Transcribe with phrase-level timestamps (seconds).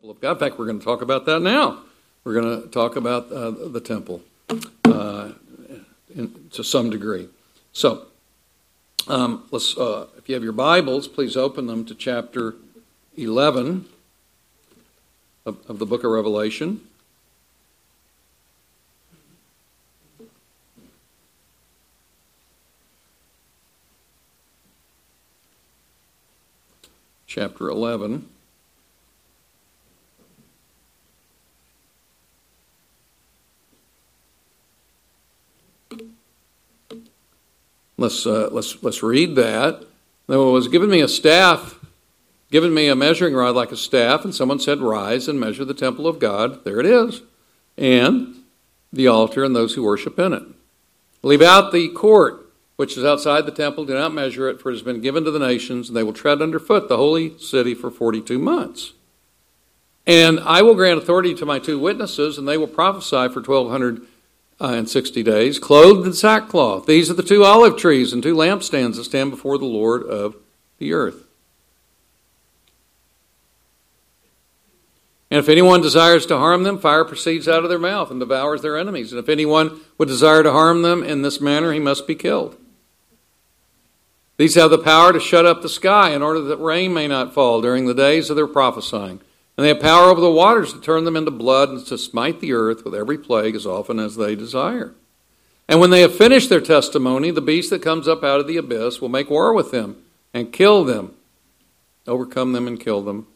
[0.00, 0.30] temple of God.
[0.32, 1.80] In fact, we're going to talk about that now.
[2.24, 4.22] We're going to talk about uh, the temple
[4.86, 5.32] uh,
[6.14, 7.28] in, to some degree.
[7.74, 8.06] So,
[9.08, 9.76] um, let's.
[9.76, 12.54] Uh, if you have your Bibles, please open them to chapter
[13.16, 13.86] eleven
[15.44, 16.80] of, of the book of Revelation.
[27.26, 28.28] Chapter eleven.
[38.00, 39.84] Let's, uh, let's, let's read that.
[40.26, 41.78] There was given me a staff,
[42.50, 45.74] given me a measuring rod like a staff, and someone said, Rise and measure the
[45.74, 46.64] temple of God.
[46.64, 47.20] There it is.
[47.76, 48.36] And
[48.90, 50.42] the altar and those who worship in it.
[51.22, 53.84] Leave out the court, which is outside the temple.
[53.84, 56.14] Do not measure it, for it has been given to the nations, and they will
[56.14, 58.94] tread underfoot the holy city for 42 months.
[60.06, 64.06] And I will grant authority to my two witnesses, and they will prophesy for 1,200
[64.60, 66.86] uh, and 60 days, clothed in sackcloth.
[66.86, 70.36] These are the two olive trees and two lampstands that stand before the Lord of
[70.78, 71.26] the earth.
[75.30, 78.62] And if anyone desires to harm them, fire proceeds out of their mouth and devours
[78.62, 79.12] their enemies.
[79.12, 82.56] And if anyone would desire to harm them in this manner, he must be killed.
[84.36, 87.32] These have the power to shut up the sky in order that rain may not
[87.32, 89.20] fall during the days of their prophesying.
[89.60, 92.40] And they have power over the waters to turn them into blood and to smite
[92.40, 94.94] the earth with every plague as often as they desire.
[95.68, 98.56] And when they have finished their testimony, the beast that comes up out of the
[98.56, 101.14] abyss will make war with them and kill them,
[102.06, 103.26] overcome them and kill them.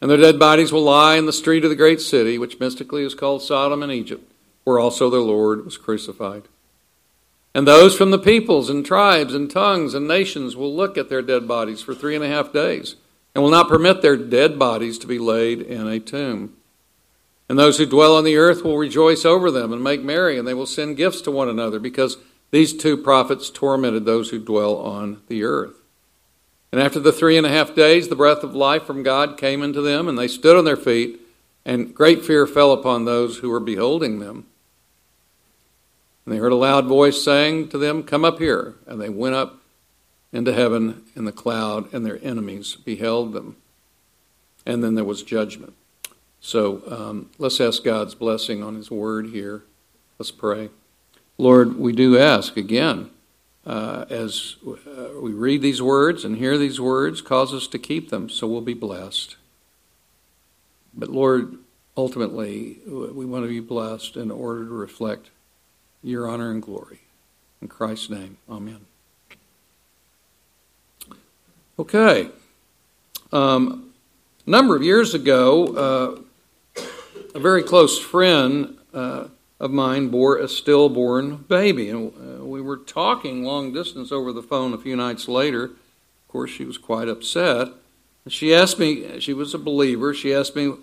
[0.00, 3.02] And their dead bodies will lie in the street of the great city, which mystically
[3.02, 4.32] is called Sodom and Egypt,
[4.64, 6.44] where also their Lord was crucified.
[7.54, 11.20] And those from the peoples and tribes and tongues and nations will look at their
[11.20, 12.96] dead bodies for three and a half days
[13.34, 16.54] and will not permit their dead bodies to be laid in a tomb.
[17.48, 20.46] And those who dwell on the earth will rejoice over them and make merry, and
[20.46, 22.18] they will send gifts to one another, because
[22.50, 25.76] these two prophets tormented those who dwell on the earth.
[26.70, 29.62] And after the three and a half days, the breath of life from God came
[29.62, 31.20] into them, and they stood on their feet,
[31.64, 34.46] and great fear fell upon those who were beholding them.
[36.24, 38.74] And they heard a loud voice saying to them, Come up here.
[38.86, 39.60] And they went up
[40.32, 43.56] into heaven in the cloud, and their enemies beheld them.
[44.64, 45.74] And then there was judgment.
[46.40, 49.62] So um, let's ask God's blessing on His word here.
[50.18, 50.70] Let's pray.
[51.38, 53.10] Lord, we do ask again,
[53.66, 58.10] uh, as uh, we read these words and hear these words, cause us to keep
[58.10, 59.36] them so we'll be blessed.
[60.94, 61.58] But Lord,
[61.96, 65.30] ultimately, we want to be blessed in order to reflect
[66.02, 67.00] your honor and glory.
[67.60, 68.91] In Christ's name, amen.
[71.82, 72.28] Okay.
[73.32, 73.92] Um,
[74.46, 76.22] a number of years ago,
[76.76, 76.80] uh,
[77.34, 79.26] a very close friend uh,
[79.58, 81.88] of mine bore a stillborn baby.
[81.88, 85.64] And uh, we were talking long distance over the phone a few nights later.
[85.64, 87.70] Of course, she was quite upset.
[88.28, 90.74] She asked me, she was a believer, she asked me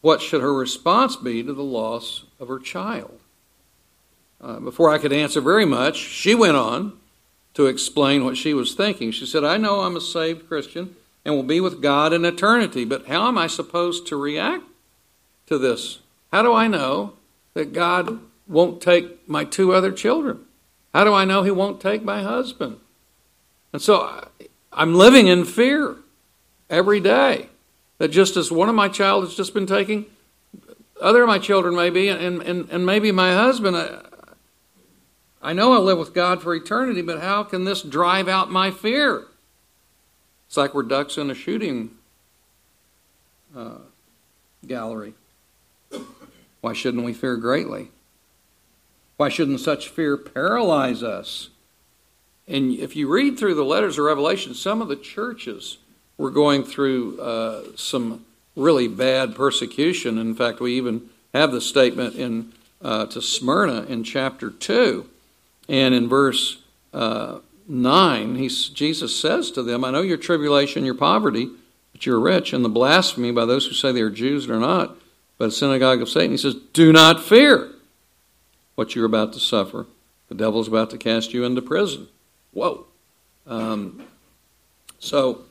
[0.00, 3.20] what should her response be to the loss of her child.
[4.40, 6.98] Uh, before I could answer very much, she went on
[7.58, 9.10] to explain what she was thinking.
[9.10, 12.84] She said, I know I'm a saved Christian and will be with God in eternity,
[12.84, 14.62] but how am I supposed to react
[15.46, 15.98] to this?
[16.32, 17.14] How do I know
[17.54, 20.44] that God won't take my two other children?
[20.94, 22.78] How do I know He won't take my husband?
[23.72, 24.28] And so
[24.72, 25.96] I'm living in fear
[26.70, 27.48] every day
[27.98, 30.06] that just as one of my child has just been taking,
[31.00, 34.02] other of my children maybe, and, and, and maybe my husband, I
[35.52, 39.24] know I'll live with God for eternity, but how can this drive out my fear?
[40.46, 41.90] It's like we're ducks in a shooting
[43.56, 43.78] uh,
[44.66, 45.14] gallery.
[46.60, 47.90] Why shouldn't we fear greatly?
[49.16, 51.50] Why shouldn't such fear paralyze us?
[52.46, 55.78] And if you read through the letters of Revelation, some of the churches
[56.16, 58.24] were going through uh, some
[58.56, 60.18] really bad persecution.
[60.18, 65.08] In fact, we even have the statement in uh, to Smyrna in chapter 2
[65.68, 66.62] and in verse
[66.92, 71.50] uh, 9, he's, Jesus says to them, I know your tribulation, your poverty,
[71.92, 74.60] but you're rich, and the blasphemy by those who say they are Jews and are
[74.60, 74.96] not,
[75.36, 76.30] but a synagogue of Satan.
[76.30, 77.70] He says, Do not fear
[78.74, 79.86] what you're about to suffer.
[80.28, 82.08] The devil's about to cast you into prison.
[82.52, 82.86] Whoa.
[83.46, 84.04] Um,
[84.98, 85.42] so,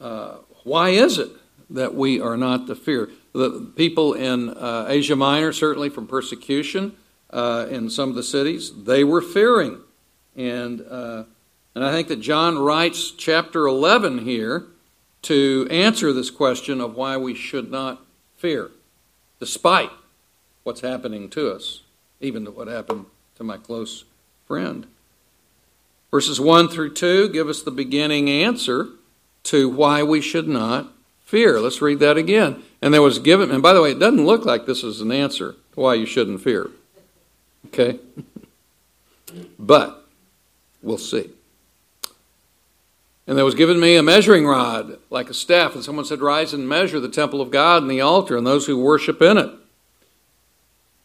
[0.00, 1.30] uh, why is it
[1.70, 3.10] that we are not to fear?
[3.32, 6.96] The people in uh, Asia Minor, certainly from persecution,
[7.30, 9.80] uh, in some of the cities, they were fearing.
[10.36, 11.24] And, uh,
[11.74, 14.66] and I think that John writes chapter 11 here
[15.22, 18.00] to answer this question of why we should not
[18.36, 18.70] fear,
[19.40, 19.90] despite
[20.62, 21.82] what's happening to us,
[22.20, 24.04] even what happened to my close
[24.46, 24.86] friend.
[26.10, 28.88] Verses 1 through 2 give us the beginning answer
[29.44, 30.92] to why we should not
[31.24, 31.60] fear.
[31.60, 32.62] Let's read that again.
[32.80, 35.12] And there was given, and by the way, it doesn't look like this is an
[35.12, 36.70] answer to why you shouldn't fear.
[37.68, 37.98] Okay?
[39.58, 40.06] but
[40.82, 41.30] we'll see.
[43.26, 46.54] And there was given me a measuring rod like a staff, and someone said, Rise
[46.54, 49.50] and measure the temple of God and the altar and those who worship in it.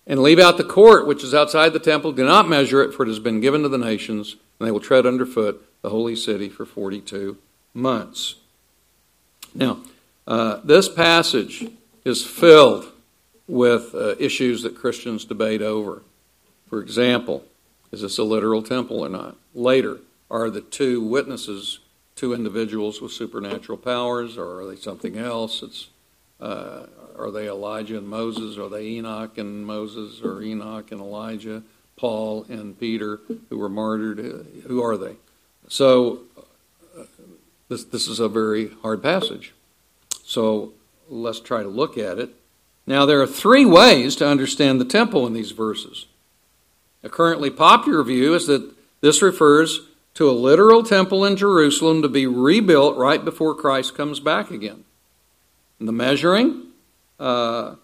[0.08, 2.14] And leave out the court which is outside the temple.
[2.14, 4.80] Do not measure it, for it has been given to the nations, and they will
[4.80, 7.38] tread underfoot the holy city for 42
[7.74, 8.36] months.
[9.54, 9.80] Now,
[10.26, 11.68] uh, this passage
[12.06, 12.86] is filled
[13.48, 16.04] with uh, issues that Christians debate over.
[16.74, 17.44] For example,
[17.92, 19.36] is this a literal temple or not?
[19.54, 20.00] Later,
[20.32, 21.78] are the two witnesses
[22.16, 25.62] two individuals with supernatural powers, or are they something else?
[25.62, 25.90] It's
[26.42, 28.58] uh, are they Elijah and Moses?
[28.58, 31.62] Are they Enoch and Moses, or Enoch and Elijah,
[31.96, 33.20] Paul and Peter,
[33.52, 34.20] who were martyred?
[34.20, 35.18] Uh, who are they?
[35.68, 36.22] So
[36.98, 37.04] uh,
[37.70, 39.54] this this is a very hard passage.
[40.26, 40.74] So
[41.08, 42.34] let's try to look at it.
[42.88, 46.08] Now there are three ways to understand the temple in these verses.
[47.04, 48.72] A currently popular view is that
[49.02, 49.82] this refers
[50.14, 54.86] to a literal temple in Jerusalem to be rebuilt right before Christ comes back again.
[55.80, 56.68] And the measuring
[57.20, 57.76] uh,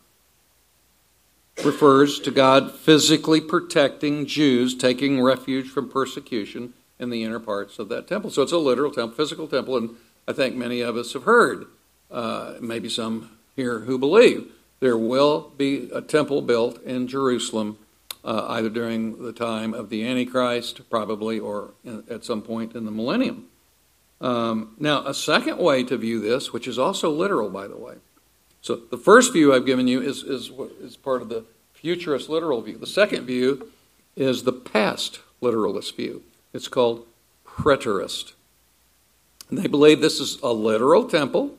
[1.65, 7.89] refers to God physically protecting Jews taking refuge from persecution in the inner parts of
[7.89, 8.29] that temple.
[8.29, 9.89] So it's a literal temple, physical temple, and
[10.27, 11.65] I think many of us have heard,
[12.11, 17.77] uh, maybe some here who believe, there will be a temple built in Jerusalem
[18.23, 22.85] uh, either during the time of the Antichrist, probably, or in, at some point in
[22.85, 23.47] the millennium.
[24.21, 27.95] Um, now, a second way to view this, which is also literal, by the way.
[28.61, 30.51] So, the first view I've given you is, is,
[30.81, 32.77] is part of the futurist literal view.
[32.77, 33.71] The second view
[34.17, 36.23] is the past literalist view.
[36.53, 37.05] It's called
[37.45, 38.33] preterist.
[39.49, 41.55] And they believe this is a literal temple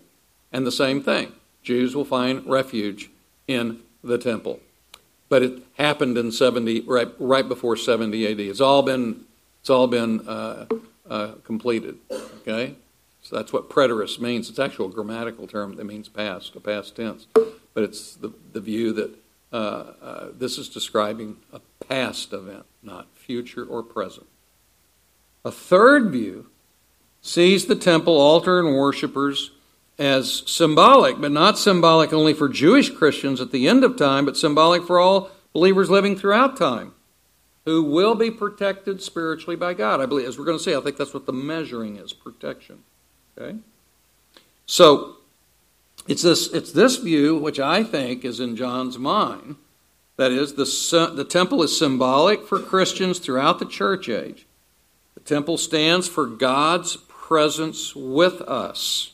[0.53, 1.33] and the same thing.
[1.63, 3.11] Jews will find refuge
[3.47, 4.61] in the temple
[5.31, 8.41] but it happened in 70 right, right before 70 AD.
[8.41, 9.25] It's all been
[9.61, 10.67] it's all been uh,
[11.09, 11.99] uh, completed.
[12.41, 12.75] Okay,
[13.23, 14.51] so that's what preterist means.
[14.51, 18.93] It's actual grammatical term that means past, a past tense, but it's the the view
[18.93, 19.15] that
[19.53, 24.27] uh, uh, this is describing a past event, not future or present.
[25.45, 26.51] A third view
[27.23, 29.53] sees the temple, altar, and worshippers
[30.01, 34.37] as symbolic, but not symbolic only for Jewish Christians at the end of time, but
[34.37, 36.95] symbolic for all believers living throughout time
[37.67, 40.01] who will be protected spiritually by God.
[40.01, 42.83] I believe, as we're going to see, I think that's what the measuring is protection.
[43.39, 43.59] Okay?
[44.65, 45.17] So,
[46.09, 49.57] it's this, it's this view which I think is in John's mind.
[50.17, 54.47] That is, the, the temple is symbolic for Christians throughout the church age.
[55.15, 59.13] The temple stands for God's presence with us.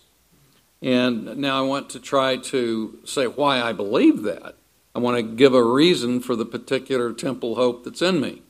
[0.86, 4.54] And now I want to try to say why I believe that.
[4.94, 8.42] I want to give a reason for the particular temple hope that's in me.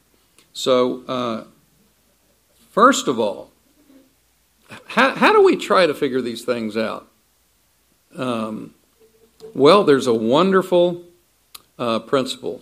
[0.52, 1.44] So, uh,
[2.70, 3.52] first of all,
[4.88, 7.08] how, how, do we try to figure these things out?
[8.14, 8.74] Um,
[9.54, 11.04] well, there's a wonderful
[11.78, 12.60] uh, principle,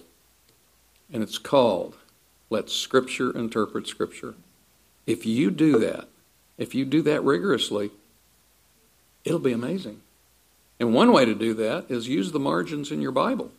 [1.12, 1.97] and it's called
[2.49, 4.37] let Scripture interpret Scripture.
[5.04, 6.07] If you do that,
[6.59, 7.90] if you do that rigorously,
[9.25, 10.00] it'll be amazing.
[10.81, 13.50] And one way to do that is use the margins in your Bible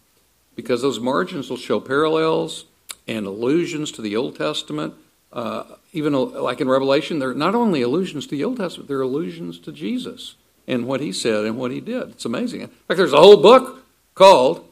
[0.55, 2.65] because those margins will show parallels
[3.07, 4.93] and allusions to the Old Testament.
[5.31, 9.59] Uh, even like in Revelation, they're not only allusions to the Old Testament, they're allusions
[9.59, 10.35] to Jesus
[10.67, 12.09] and what he said and what he did.
[12.11, 12.61] It's amazing.
[12.61, 14.67] In fact, there's a whole book called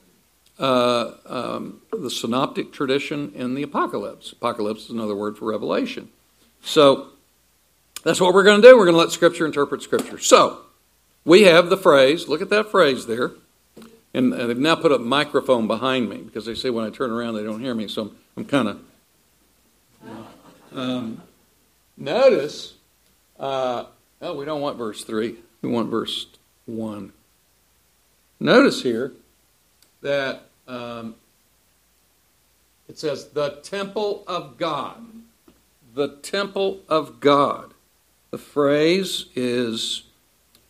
[0.59, 4.31] uh, um, The Synoptic Tradition in the Apocalypse.
[4.31, 6.09] Apocalypse is another word for Revelation.
[6.61, 7.09] So
[8.03, 8.77] that's what we're going to do.
[8.77, 10.17] We're going to let Scripture interpret Scripture.
[10.17, 10.61] So,
[11.25, 13.31] we have the phrase, look at that phrase there.
[14.13, 17.33] And, they've now put a microphone behind me because they say when I turn around
[17.33, 17.87] they don't hear me.
[17.87, 18.79] So I'm, I'm kind of.
[20.71, 21.21] Um,
[21.97, 22.73] notice,
[23.39, 23.85] uh,
[24.21, 25.35] oh, we don't want verse 3.
[25.61, 26.27] We want verse
[26.65, 27.11] 1.
[28.39, 29.13] Notice here
[30.01, 31.15] that um,
[32.87, 35.03] it says, the temple of God.
[35.95, 37.73] The temple of God.
[38.31, 40.03] The phrase is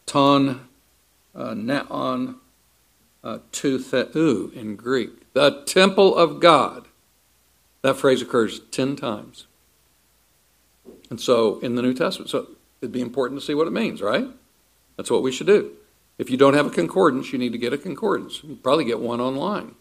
[0.06, 0.68] ton
[1.36, 2.36] uh, naon
[3.24, 5.34] uh, to in Greek.
[5.34, 6.88] The temple of God.
[7.82, 9.48] That phrase occurs 10 times.
[11.10, 12.48] And so in the New Testament, so
[12.82, 14.28] it'd be important to see what it means, right?
[14.98, 15.72] That's what we should do.
[16.18, 18.44] If you don't have a concordance, you need to get a concordance.
[18.44, 19.76] You probably get one online.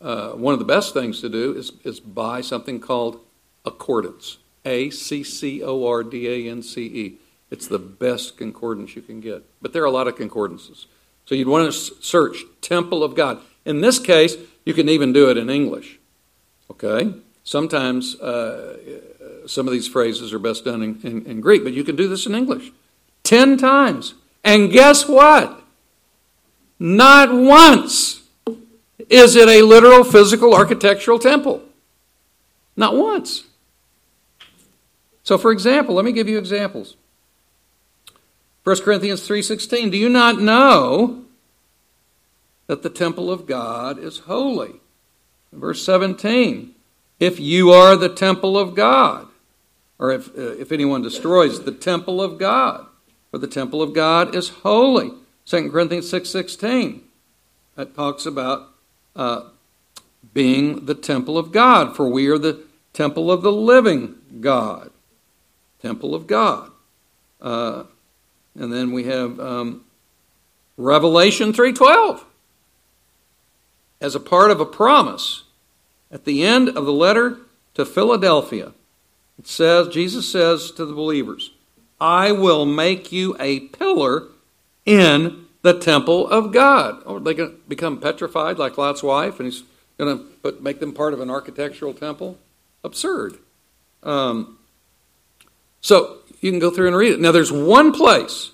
[0.00, 3.20] Uh, one of the best things to do is, is buy something called
[3.64, 4.38] Accordance.
[4.64, 7.18] A C C O R D A N C E.
[7.54, 9.44] It's the best concordance you can get.
[9.62, 10.88] But there are a lot of concordances.
[11.24, 13.40] So you'd want to search Temple of God.
[13.64, 14.34] In this case,
[14.64, 16.00] you can even do it in English.
[16.68, 17.14] Okay?
[17.44, 18.76] Sometimes uh,
[19.46, 22.08] some of these phrases are best done in, in, in Greek, but you can do
[22.08, 22.72] this in English.
[23.22, 24.14] Ten times.
[24.42, 25.62] And guess what?
[26.80, 28.24] Not once
[29.08, 31.62] is it a literal physical architectural temple.
[32.76, 33.44] Not once.
[35.22, 36.96] So for example, let me give you examples.
[38.64, 41.24] 1 Corinthians 3:16 Do you not know
[42.66, 44.80] that the temple of God is holy?
[45.52, 46.74] Verse 17
[47.20, 49.28] If you are the temple of God
[49.98, 52.86] or if uh, if anyone destroys the temple of God
[53.30, 55.10] for the temple of God is holy.
[55.46, 57.00] 2 Corinthians 6:16
[57.74, 58.68] that talks about
[59.16, 59.50] uh,
[60.32, 64.90] being the temple of God, for we are the temple of the living God.
[65.82, 66.70] Temple of God.
[67.40, 67.84] Uh,
[68.58, 69.84] and then we have um,
[70.76, 72.24] Revelation 3:12
[74.00, 75.44] as a part of a promise
[76.10, 77.38] at the end of the letter
[77.74, 78.72] to Philadelphia.
[79.38, 81.52] It says Jesus says to the believers,
[82.00, 84.28] "I will make you a pillar
[84.84, 89.46] in the temple of God." Or they going to become petrified like Lot's wife, and
[89.46, 89.64] he's
[89.98, 92.38] going to make them part of an architectural temple?
[92.82, 93.38] Absurd.
[94.02, 94.58] Um,
[95.80, 97.20] so you can go through and read it.
[97.20, 98.50] Now, there's one place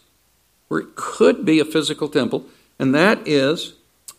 [0.69, 2.47] where it could be a physical temple,
[2.79, 3.73] and that is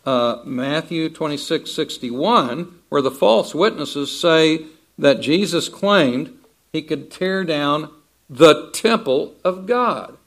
[0.05, 4.65] uh, Matthew 26 61, where the false witnesses say
[4.97, 6.37] that Jesus claimed
[6.73, 7.89] he could tear down
[8.29, 10.17] the temple of God.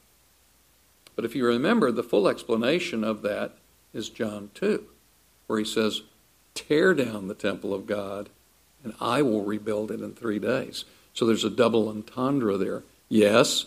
[1.15, 3.51] But if you remember, the full explanation of that
[3.93, 4.83] is John 2,
[5.45, 6.01] where he says,
[6.55, 8.29] Tear down the temple of God,
[8.83, 10.83] and I will rebuild it in three days.
[11.13, 12.81] So there's a double entendre there.
[13.09, 13.65] Yes,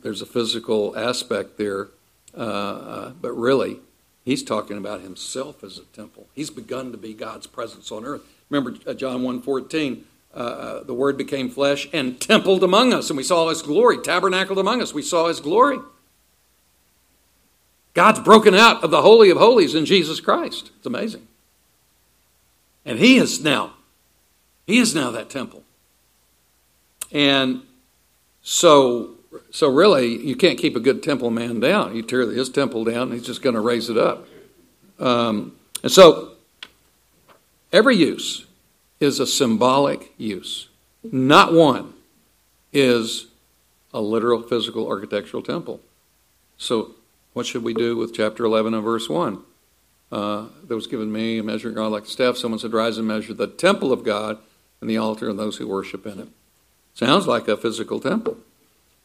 [0.00, 1.88] there's a physical aspect there,
[2.36, 3.78] uh, uh, but really,
[4.24, 6.26] he's talking about himself as a temple.
[6.34, 8.22] He's begun to be God's presence on earth.
[8.50, 10.02] Remember uh, John 1.14,
[10.34, 13.98] uh, uh, the Word became flesh and templed among us, and we saw His glory,
[13.98, 14.92] tabernacled among us.
[14.92, 15.78] We saw His glory.
[17.94, 20.70] God's broken out of the Holy of Holies in Jesus Christ.
[20.76, 21.26] It's amazing.
[22.84, 23.74] And He is now,
[24.66, 25.63] He is now that temple.
[27.14, 27.62] And
[28.42, 29.14] so,
[29.52, 31.94] so really, you can't keep a good temple man down.
[31.94, 34.26] You tear his temple down, he's just going to raise it up.
[34.98, 36.32] Um, and so,
[37.72, 38.46] every use
[39.00, 40.68] is a symbolic use.
[41.04, 41.94] Not one
[42.72, 43.26] is
[43.92, 45.80] a literal physical architectural temple.
[46.58, 46.96] So,
[47.32, 49.42] what should we do with chapter 11 and verse 1?
[50.10, 52.36] Uh, was given me a measuring rod like a staff.
[52.36, 54.38] Someone said, Rise and measure the temple of God
[54.80, 56.28] and the altar and those who worship in it.
[56.94, 58.38] Sounds like a physical temple.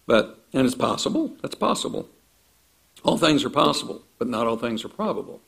[0.05, 1.35] But, and it's possible.
[1.41, 2.07] That's possible.
[3.03, 5.41] All things are possible, but not all things are probable.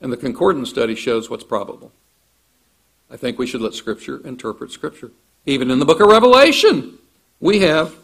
[0.00, 1.92] And the concordance study shows what's probable.
[3.10, 5.10] I think we should let Scripture interpret Scripture.
[5.46, 6.98] Even in the book of Revelation,
[7.40, 7.94] we have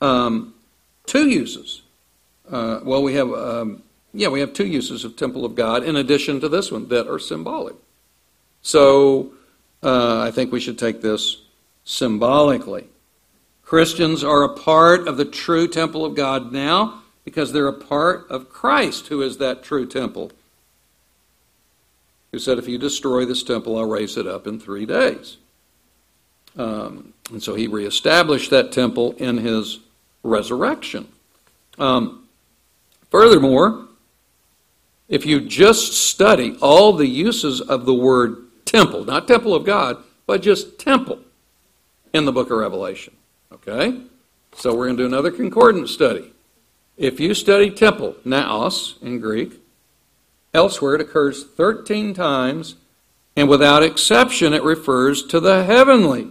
[0.00, 0.54] um,
[1.06, 1.82] two uses.
[2.48, 3.82] Uh, well, we have, um,
[4.12, 7.08] yeah, we have two uses of temple of God in addition to this one that
[7.08, 7.74] are symbolic.
[8.62, 9.32] So
[9.82, 11.41] uh, I think we should take this
[11.84, 12.86] symbolically.
[13.62, 18.26] Christians are a part of the true temple of God now because they're a part
[18.28, 20.30] of Christ, who is that true temple.
[22.32, 25.36] Who said, If you destroy this temple, I'll raise it up in three days.
[26.56, 29.78] Um, and so he reestablished that temple in his
[30.22, 31.08] resurrection.
[31.78, 32.28] Um,
[33.10, 33.86] furthermore,
[35.08, 39.98] if you just study all the uses of the word temple, not temple of God,
[40.26, 41.18] but just temple,
[42.12, 43.16] in the book of Revelation.
[43.52, 44.00] Okay?
[44.54, 46.32] So we're going to do another concordance study.
[46.96, 49.60] If you study temple, naos in Greek,
[50.52, 52.76] elsewhere it occurs 13 times,
[53.34, 56.30] and without exception it refers to the heavenly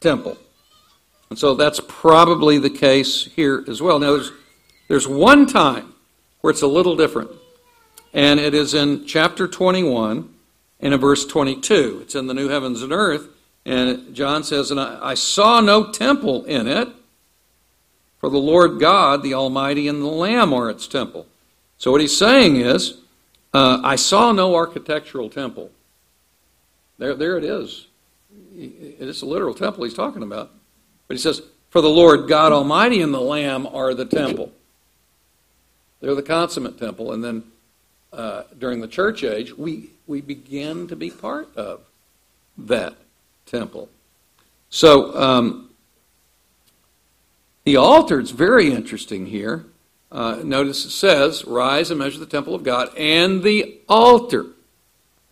[0.00, 0.38] temple.
[1.30, 3.98] And so that's probably the case here as well.
[3.98, 4.32] Now there's,
[4.88, 5.94] there's one time
[6.40, 7.30] where it's a little different,
[8.14, 10.32] and it is in chapter 21
[10.80, 12.00] and in verse 22.
[12.02, 13.28] It's in the new heavens and earth.
[13.64, 16.88] And John says, And I, I saw no temple in it,
[18.18, 21.26] for the Lord God, the Almighty, and the Lamb are its temple.
[21.76, 22.98] So what he's saying is,
[23.54, 25.70] uh, I saw no architectural temple.
[26.98, 27.86] There, there it is.
[28.56, 30.50] It's a literal temple he's talking about.
[31.06, 34.52] But he says, For the Lord God Almighty and the Lamb are the temple.
[36.00, 37.12] They're the consummate temple.
[37.12, 37.44] And then
[38.12, 41.80] uh, during the church age, we, we begin to be part of
[42.56, 42.94] that
[43.48, 43.88] temple.
[44.70, 45.70] So um,
[47.64, 49.66] the altar is very interesting here.
[50.10, 54.46] Uh, notice it says, Rise and measure the temple of God and the altar.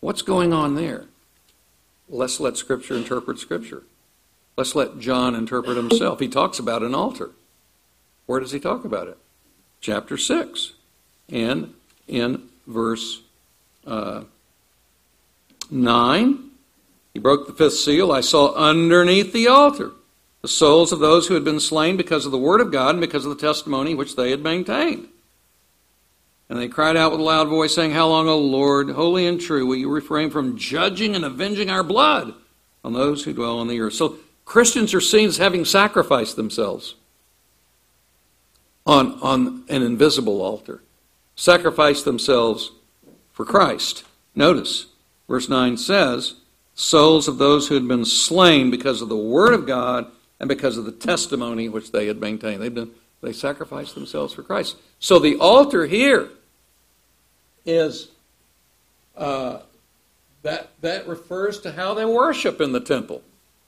[0.00, 1.06] What's going on there?
[2.08, 3.82] Let's let Scripture interpret Scripture.
[4.56, 6.20] Let's let John interpret himself.
[6.20, 7.30] He talks about an altar.
[8.26, 9.18] Where does he talk about it?
[9.80, 10.72] Chapter 6.
[11.30, 11.74] And
[12.06, 13.22] in verse
[13.86, 14.24] uh,
[15.70, 16.50] 9,
[17.16, 18.12] he broke the fifth seal.
[18.12, 19.92] I saw underneath the altar
[20.42, 23.00] the souls of those who had been slain because of the word of God and
[23.00, 25.08] because of the testimony which they had maintained.
[26.50, 29.40] And they cried out with a loud voice, saying, How long, O Lord, holy and
[29.40, 32.34] true, will you refrain from judging and avenging our blood
[32.84, 33.94] on those who dwell on the earth?
[33.94, 36.96] So Christians are seen as having sacrificed themselves
[38.84, 40.82] on, on an invisible altar,
[41.34, 42.72] sacrificed themselves
[43.32, 44.04] for Christ.
[44.34, 44.88] Notice,
[45.26, 46.34] verse 9 says,
[46.76, 50.06] Souls of those who had been slain because of the word of God
[50.38, 52.60] and because of the testimony which they had maintained.
[52.60, 52.90] They've been,
[53.22, 54.76] they sacrificed themselves for Christ.
[55.00, 56.28] So the altar here
[57.64, 58.08] is
[59.16, 59.60] uh,
[60.42, 63.22] that that refers to how they worship in the temple.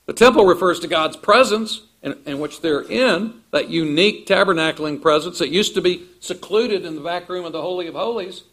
[0.06, 5.38] The temple refers to God's presence in, in, which they're in, that unique tabernacling presence
[5.38, 8.44] that used to be secluded in the back room of the Holy of Holies,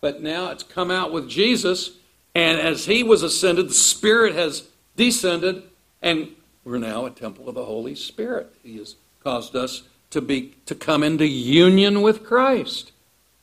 [0.00, 1.92] but now it's come out with Jesus.
[2.34, 5.62] And as he was ascended, the Spirit has descended,
[6.00, 6.28] and
[6.64, 8.54] we're now a temple of the Holy Spirit.
[8.62, 12.92] He has caused us to be to come into union with Christ.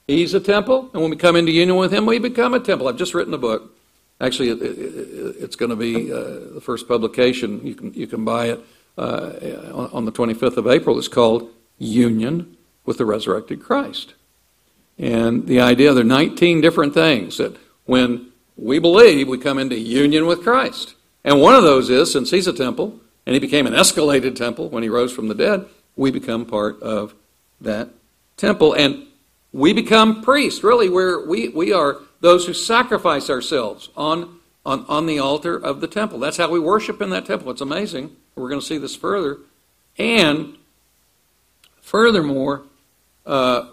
[0.08, 2.88] He's a temple, and when we come into union with Him, we become a temple.
[2.88, 3.76] I've just written a book.
[4.22, 7.66] Actually, it, it, it's going to be uh, the first publication.
[7.66, 8.60] You can you can buy it
[8.98, 9.32] uh,
[9.72, 10.98] on, on the 25th of April.
[10.98, 14.16] It's called Union with the Resurrected Christ.
[14.98, 17.56] And the idea there are 19 different things that
[17.86, 18.29] when
[18.62, 20.96] we believe, we come into union with Christ.
[21.24, 24.70] And one of those is, since He's a temple, and He became an escalated temple
[24.70, 27.14] when He rose from the dead, we become part of
[27.62, 27.90] that
[28.38, 28.74] temple.
[28.74, 29.06] And
[29.52, 35.06] we become priests, really, where we, we are those who sacrifice ourselves on, on, on
[35.06, 36.20] the altar of the temple.
[36.20, 37.52] That's how we worship in that temple.
[37.52, 38.16] It's amazing.
[38.36, 39.38] We're going to see this further.
[39.98, 40.58] And
[41.82, 42.64] furthermore,
[43.26, 43.68] uh,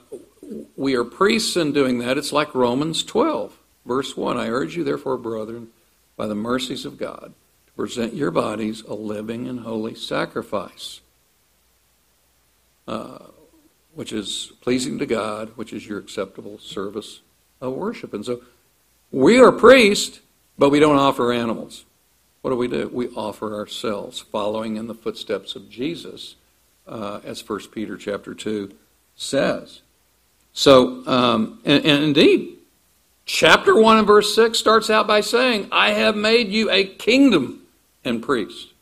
[0.77, 2.18] we are priests in doing that.
[2.18, 4.37] It's like Romans 12, verse 1.
[4.37, 5.68] I urge you, therefore, brethren,
[6.16, 7.33] by the mercies of God,
[7.66, 11.01] to present your bodies a living and holy sacrifice.
[12.87, 13.18] Uh,
[13.96, 17.20] which is pleasing to God, which is your acceptable service
[17.62, 18.12] of worship.
[18.12, 18.42] And so
[19.11, 20.20] we are priests,
[20.59, 21.87] but we don't offer animals.
[22.42, 22.90] What do we do?
[22.92, 26.37] We offer ourselves, following in the footsteps of Jesus,
[26.87, 28.70] uh, as 1 Peter chapter 2
[29.16, 29.81] says.
[30.53, 32.56] So, um, and, and indeed,
[33.27, 37.67] chapter 1 and verse 6 starts out by saying, I have made you a kingdom
[38.05, 38.73] and priest.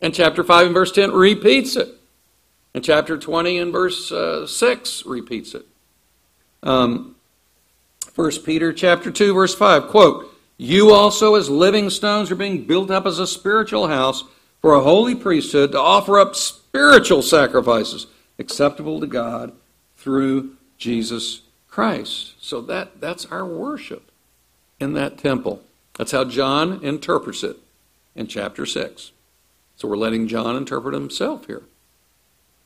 [0.00, 1.88] And chapter 5 and verse 10 repeats it.
[2.74, 5.66] And chapter 20 and verse uh, 6 repeats it.
[6.62, 7.16] Um,
[8.14, 12.90] 1 Peter chapter 2 verse 5, quote, You also as living stones are being built
[12.90, 14.24] up as a spiritual house
[14.60, 18.06] for a holy priesthood to offer up spiritual sacrifices
[18.38, 19.52] acceptable to God
[19.96, 21.41] through Jesus
[21.72, 22.34] Christ.
[22.38, 24.10] So that, that's our worship
[24.78, 25.62] in that temple.
[25.96, 27.56] That's how John interprets it
[28.14, 29.10] in chapter 6.
[29.76, 31.62] So we're letting John interpret himself here.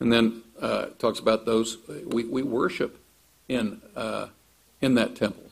[0.00, 2.98] And then uh, talks about those we, we worship
[3.48, 4.26] in, uh,
[4.80, 5.44] in that temple.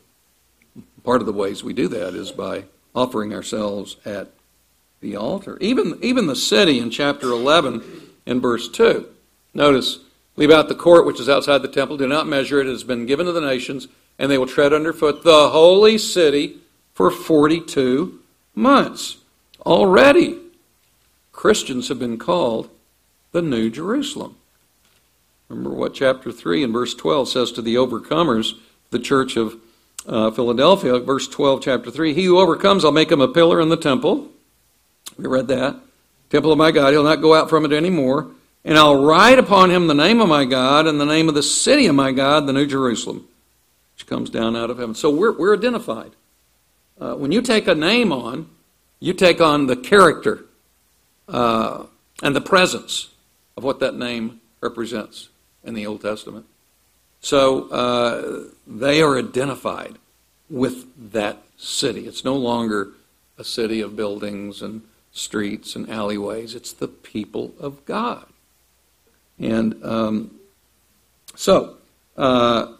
[1.04, 4.32] Part of the ways we do that is by offering ourselves at
[5.00, 5.58] the altar.
[5.60, 7.84] Even, even the city in chapter 11
[8.26, 9.06] in verse 2.
[9.54, 10.00] Notice,
[10.36, 12.84] leave out the court which is outside the temple, do not measure it, it has
[12.84, 16.58] been given to the nations, and they will tread underfoot the holy city
[16.94, 18.20] for 42
[18.54, 19.18] months.
[19.64, 20.38] Already,
[21.32, 22.70] Christians have been called
[23.32, 24.36] the New Jerusalem.
[25.48, 28.54] Remember what chapter 3 and verse 12 says to the overcomers,
[28.90, 29.56] the church of
[30.06, 33.68] uh, Philadelphia, verse 12, chapter 3 He who overcomes, I'll make him a pillar in
[33.68, 34.28] the temple.
[35.18, 35.76] We read that.
[36.30, 38.28] Temple of my God, he'll not go out from it anymore.
[38.64, 41.42] And I'll write upon him the name of my God and the name of the
[41.42, 43.28] city of my God, the New Jerusalem,
[43.94, 44.94] which comes down out of heaven.
[44.94, 46.12] So we're, we're identified.
[46.98, 48.48] Uh, when you take a name on,
[49.00, 50.46] you take on the character
[51.28, 51.84] uh,
[52.22, 53.10] and the presence
[53.56, 55.28] of what that name represents
[55.62, 56.46] in the Old Testament.
[57.20, 59.96] So uh, they are identified
[60.48, 62.06] with that city.
[62.06, 62.92] It's no longer
[63.36, 68.26] a city of buildings and streets and alleyways, it's the people of God.
[69.38, 70.30] And um,
[71.34, 71.76] so,
[72.16, 72.72] uh,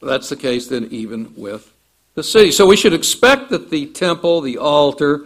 [0.00, 1.72] that's the case then even with
[2.14, 2.50] the city.
[2.50, 5.24] So we should expect that the temple, the altar,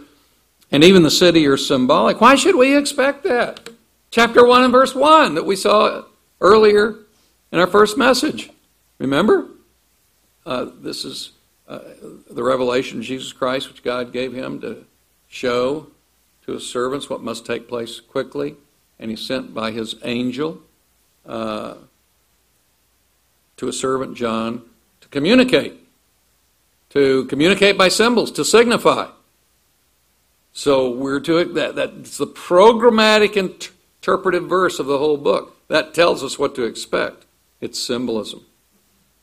[0.71, 2.19] and even the city are symbolic.
[2.19, 3.69] Why should we expect that?
[4.11, 6.03] Chapter 1 and verse 1 that we saw
[6.41, 6.95] earlier
[7.51, 8.49] in our first message.
[8.97, 9.47] Remember?
[10.45, 11.31] Uh, this is
[11.67, 11.79] uh,
[12.29, 14.85] the revelation of Jesus Christ, which God gave him to
[15.29, 15.87] show
[16.45, 18.55] to his servants what must take place quickly.
[19.03, 20.61] And he sent by his angel
[21.25, 21.73] uh,
[23.57, 24.61] to a servant, John,
[25.01, 25.73] to communicate.
[26.91, 29.09] To communicate by symbols, to signify.
[30.53, 31.75] So we're to that.
[31.75, 35.57] That's the programmatic interpretive verse of the whole book.
[35.67, 37.25] That tells us what to expect.
[37.59, 38.45] It's symbolism.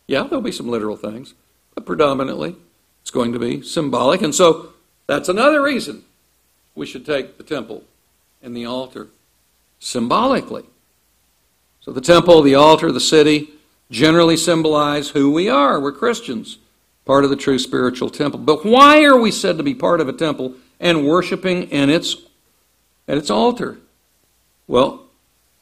[0.06, 1.32] Yeah, there'll be some literal things,
[1.74, 2.54] but predominantly
[3.00, 4.20] it's going to be symbolic.
[4.20, 4.74] And so
[5.06, 6.04] that's another reason
[6.74, 7.84] we should take the temple
[8.42, 9.08] and the altar
[9.80, 10.64] symbolically.
[11.80, 13.50] So the temple, the altar, the city
[13.90, 15.80] generally symbolize who we are.
[15.80, 16.58] We're Christians,
[17.04, 18.38] part of the true spiritual temple.
[18.38, 22.16] But why are we said to be part of a temple and worshiping in its
[23.08, 23.78] at its altar?
[24.68, 25.06] Well,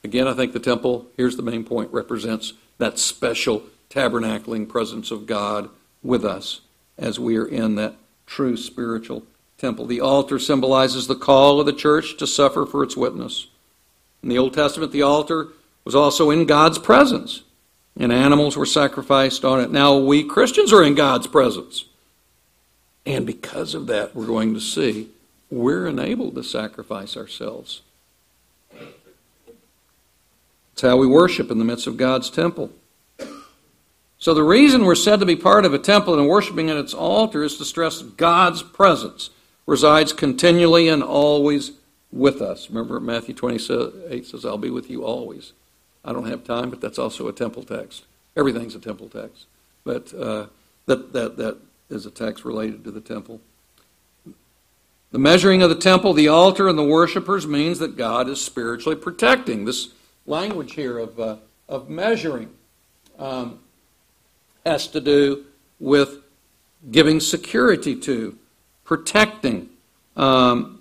[0.05, 5.27] again, I think the temple, here's the main point, represents that special tabernacling presence of
[5.27, 5.71] God
[6.03, 6.61] with us
[6.99, 7.95] as we are in that
[8.27, 9.23] true spiritual
[9.57, 9.87] temple.
[9.87, 13.47] The altar symbolizes the call of the church to suffer for its witness.
[14.23, 15.49] In the Old Testament, the altar
[15.85, 17.43] was also in God's presence,
[17.99, 19.71] and animals were sacrificed on it.
[19.71, 21.85] Now, we Christians are in God's presence.
[23.07, 25.09] And because of that, we're going to see
[25.51, 27.81] we're enabled to sacrifice ourselves.
[30.73, 32.71] It's how we worship in the midst of God's temple.
[34.19, 36.93] So, the reason we're said to be part of a temple and worshiping at its
[36.93, 39.31] altar is to stress God's presence
[39.67, 41.73] resides continually and always
[42.11, 42.69] with us.
[42.69, 45.53] Remember, Matthew 28 says, I'll be with you always.
[46.05, 48.05] I don't have time, but that's also a temple text.
[48.37, 49.47] Everything's a temple text.
[49.85, 50.47] But uh,
[50.87, 51.59] that, that, that
[51.91, 53.41] is a text related to the temple.
[55.11, 58.97] The measuring of the temple, the altar, and the worshippers means that God is spiritually
[58.97, 59.65] protecting.
[59.65, 59.89] This
[60.27, 61.37] language here of, uh,
[61.69, 62.51] of measuring
[63.19, 63.61] um,
[64.67, 65.47] has to do
[65.81, 66.19] with
[66.91, 68.39] giving security to,
[68.85, 69.71] protecting.
[70.17, 70.78] Um,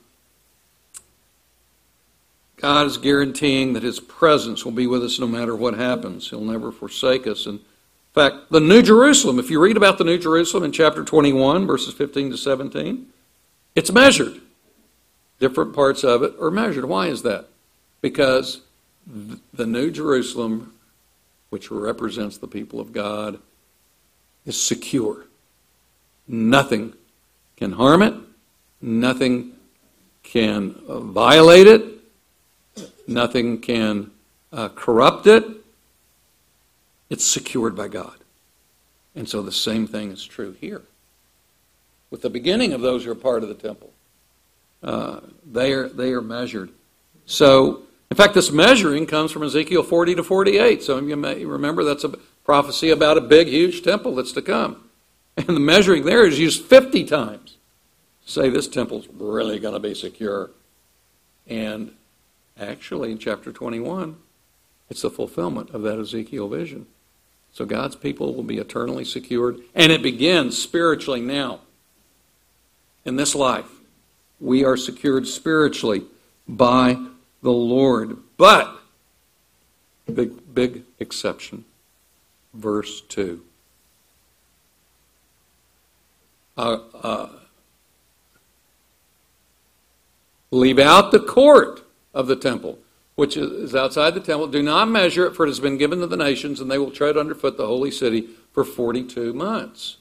[2.57, 6.29] God is guaranteeing that His presence will be with us no matter what happens.
[6.29, 7.45] He'll never forsake us.
[7.45, 7.65] And in
[8.13, 11.93] fact, the New Jerusalem, if you read about the New Jerusalem in chapter 21, verses
[11.93, 13.05] 15 to 17,
[13.75, 14.41] it's measured.
[15.39, 16.85] Different parts of it are measured.
[16.85, 17.45] Why is that?
[18.01, 18.61] Because
[19.05, 20.73] the New Jerusalem,
[21.51, 23.39] which represents the people of God,
[24.47, 25.25] is secure.
[26.27, 26.93] Nothing
[27.55, 28.15] can harm it,
[28.81, 29.53] nothing
[30.23, 31.96] can violate it,
[33.07, 34.11] nothing can
[34.51, 35.43] uh, corrupt it.
[37.09, 38.15] It's secured by God.
[39.15, 40.83] And so the same thing is true here.
[42.09, 43.91] With the beginning of those who are part of the temple,
[44.83, 46.69] uh, they, are, they are measured.
[47.25, 50.83] So, in fact, this measuring comes from Ezekiel 40 to 48.
[50.83, 52.09] Some of you may remember that's a
[52.45, 54.83] prophecy about a big, huge temple that's to come.
[55.37, 57.57] And the measuring there is used 50 times
[58.27, 60.51] say this temple's really going to be secure.
[61.47, 61.93] And
[62.59, 64.17] actually, in chapter 21,
[64.89, 66.87] it's the fulfillment of that Ezekiel vision.
[67.51, 69.59] So God's people will be eternally secured.
[69.73, 71.61] And it begins spiritually now.
[73.05, 73.69] In this life,
[74.39, 76.03] we are secured spiritually
[76.47, 76.97] by
[77.41, 78.17] the Lord.
[78.37, 78.79] But,
[80.13, 81.65] big, big exception,
[82.53, 83.41] verse 2.
[86.57, 87.29] Uh, uh,
[90.51, 91.86] leave out the court
[92.17, 92.79] of the temple
[93.17, 94.45] which is outside the temple.
[94.45, 96.91] Do not measure it, for it has been given to the nations, and they will
[96.91, 99.97] tread underfoot the holy city for 42 months.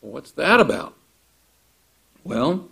[0.00, 0.94] Well, what's that about?
[2.24, 2.68] Well,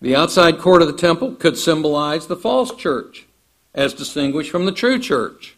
[0.00, 3.26] the outside court of the temple could symbolize the false church
[3.74, 5.56] as distinguished from the true church.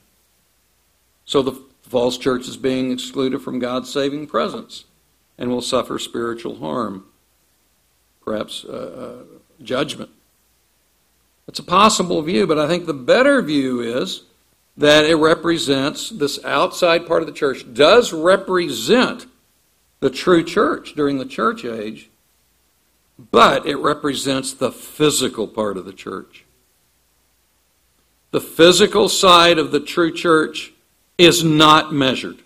[1.26, 4.84] So the false church is being excluded from God's saving presence
[5.38, 7.04] and will suffer spiritual harm,
[8.26, 10.10] perhaps uh, uh judgment.
[11.48, 14.22] It's a possible view, but I think the better view is
[14.76, 19.26] that it represents this outside part of the church, does represent
[20.00, 22.10] the true church during the church age,
[23.30, 26.44] but it represents the physical part of the church.
[28.32, 30.74] The physical side of the true church
[31.16, 32.36] is not measured.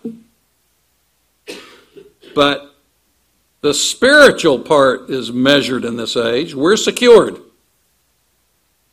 [2.33, 2.70] But
[3.61, 6.55] the spiritual part is measured in this age.
[6.55, 7.39] We're secured.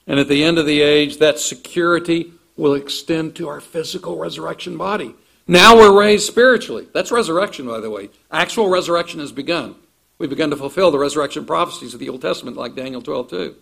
[0.07, 4.77] And at the end of the age, that security will extend to our physical resurrection
[4.77, 5.15] body.
[5.47, 6.87] Now we're raised spiritually.
[6.93, 8.11] That's resurrection, by the way.
[8.31, 9.75] Actual resurrection has begun.
[10.19, 13.57] We've begun to fulfill the resurrection prophecies of the Old Testament, like Daniel 12, 2.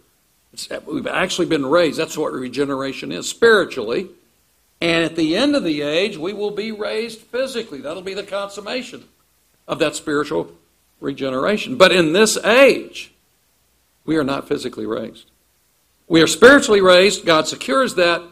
[0.52, 1.98] It's, we've actually been raised.
[1.98, 4.08] That's what regeneration is, spiritually.
[4.80, 7.80] And at the end of the age, we will be raised physically.
[7.80, 9.04] That'll be the consummation
[9.68, 10.52] of that spiritual
[11.00, 11.76] regeneration.
[11.76, 13.12] But in this age,
[14.04, 15.30] we are not physically raised.
[16.08, 17.26] We are spiritually raised.
[17.26, 18.22] God secures that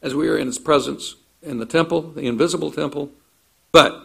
[0.00, 3.10] as we are in His presence in the temple, the invisible temple.
[3.72, 4.00] But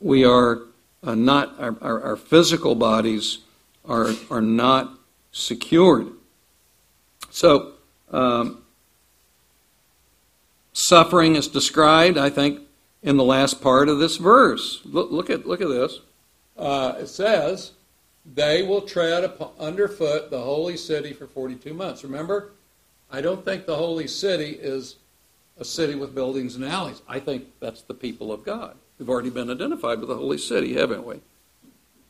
[0.00, 0.60] we are
[1.02, 3.38] uh, not, our, our, our physical bodies
[3.84, 4.98] are, are not
[5.32, 6.08] secured.
[7.30, 7.72] So,
[8.10, 8.62] um,
[10.72, 12.60] suffering is described, I think,
[13.02, 14.80] in the last part of this verse.
[14.84, 16.00] Look, look at, look at this.
[16.58, 17.72] Uh, it says,
[18.34, 22.02] They will tread upon, underfoot the holy city for 42 months.
[22.02, 22.52] Remember,
[23.10, 24.96] I don't think the holy city is
[25.58, 27.02] a city with buildings and alleys.
[27.08, 28.76] I think that's the people of God.
[28.98, 31.20] We've already been identified with the holy city, haven't we?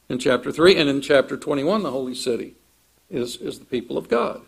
[0.08, 2.54] In chapter 3 and in chapter 21, the holy city
[3.10, 4.40] is, is the people of God.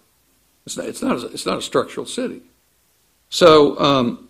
[0.64, 2.42] It's not, it's, not a, it's not a structural city.
[3.28, 4.28] So, um,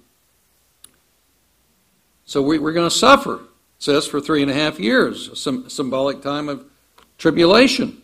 [2.24, 3.40] so we, we're going to suffer,
[3.80, 6.64] says, for three and a half years, a symbolic time of
[7.18, 8.00] tribulation.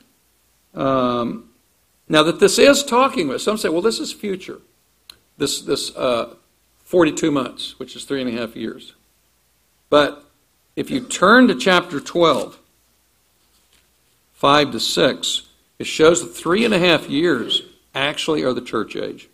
[0.75, 1.51] Um,
[2.09, 4.59] now, that this is talking about, some say, well, this is future.
[5.39, 6.35] This, this uh,
[6.85, 8.95] 42 months, which is three and a half years.
[9.91, 10.25] But
[10.77, 12.59] if you turn to chapter 12,
[14.35, 15.43] 5 to 6,
[15.79, 17.63] it shows that three and a half years
[17.95, 19.29] actually are the church age.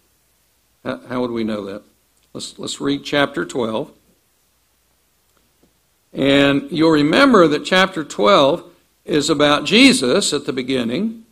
[0.85, 1.83] How, would we know that?
[2.33, 3.93] Let's, let's read chapter 12.
[6.13, 8.65] And you'll remember that chapter 12
[9.05, 11.25] is about Jesus at the beginning.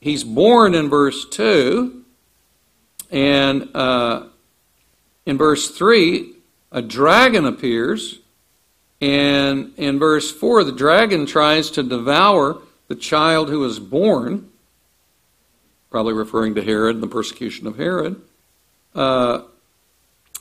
[0.00, 2.04] He's born in verse 2.
[3.10, 4.24] And uh,
[5.26, 6.34] in verse 3,
[6.70, 8.20] a dragon appears.
[9.00, 14.50] And in verse 4, the dragon tries to devour the child who is born,
[15.90, 18.20] probably referring to Herod and the persecution of Herod.
[18.94, 19.42] Uh,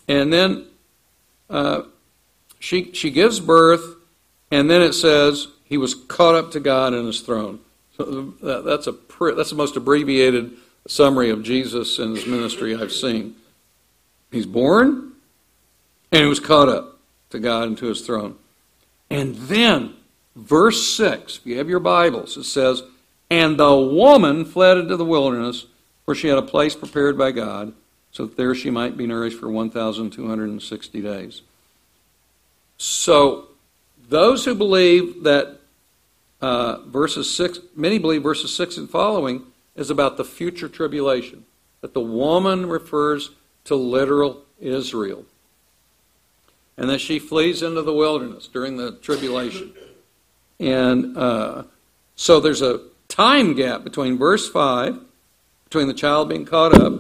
[0.08, 0.68] and then
[1.50, 1.84] uh,
[2.62, 3.96] she, she gives birth,
[4.52, 7.60] and then it says he was caught up to God in his throne.
[7.98, 8.96] So that, that's, a,
[9.36, 10.52] that's the most abbreviated
[10.88, 13.36] summary of Jesus and his ministry I've seen.
[14.32, 15.14] He's born,
[16.12, 17.00] and he was caught up
[17.32, 18.36] to God and to his throne.
[19.10, 19.96] And then,
[20.36, 22.84] verse 6, if you have your Bibles, it says,
[23.32, 25.66] And the woman fled into the wilderness,
[26.06, 27.74] where she had a place prepared by God,
[28.12, 31.42] so that there she might be nourished for 1,260 days.
[32.84, 33.50] So,
[34.10, 35.60] those who believe that
[36.42, 39.44] uh, verses 6, many believe verses 6 and following
[39.76, 41.46] is about the future tribulation,
[41.82, 43.30] that the woman refers
[43.66, 45.26] to literal Israel
[46.76, 49.74] and that she flees into the wilderness during the tribulation.
[50.60, 51.66] And uh,
[52.16, 55.00] so there's a time gap between verse 5,
[55.66, 56.94] between the child being caught up,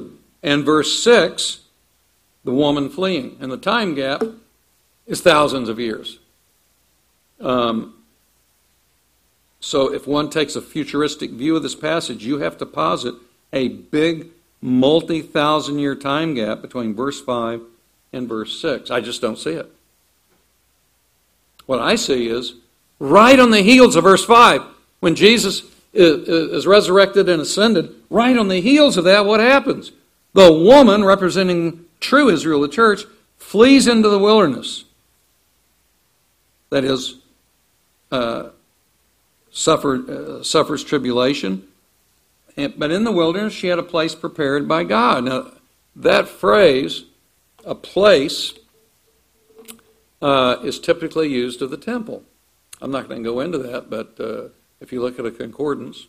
[0.44, 1.62] and verse 6,
[2.44, 3.38] the woman fleeing.
[3.42, 4.22] And the time gap
[5.08, 6.20] is thousands of years.
[7.40, 7.96] Um,
[9.60, 13.16] so if one takes a futuristic view of this passage, you have to posit
[13.54, 14.28] a big
[14.62, 17.62] multi thousand year time gap between verse 5
[18.14, 18.92] and verse 6.
[18.92, 19.72] I just don't see it.
[21.66, 22.56] What I see is
[23.00, 24.62] right on the heels of verse 5,
[25.00, 29.92] when Jesus is resurrected and ascended, right on the heels of that, what happens?
[30.34, 33.04] The woman, representing true Israel, the church,
[33.38, 34.86] flees into the wilderness.
[36.72, 37.16] That is,
[38.12, 38.50] uh,
[39.54, 41.68] uh, suffers tribulation.
[42.58, 45.26] And, but in the wilderness, she had a place prepared by God.
[45.26, 45.52] Now,
[45.96, 47.06] that phrase
[47.66, 48.54] a place
[50.22, 52.24] uh, is typically used of the temple.
[52.82, 56.08] I'm not going to go into that, but uh, if you look at a concordance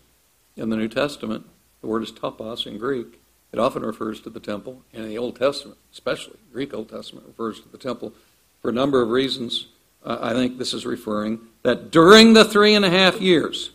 [0.57, 1.47] in the New Testament,
[1.81, 3.19] the word is topos in Greek.
[3.53, 7.27] It often refers to the temple, and in the Old Testament, especially Greek Old Testament,
[7.27, 8.15] refers to the temple
[8.63, 9.67] for a number of reasons.
[10.05, 13.71] Uh, I think this is referring that during the three and a half years,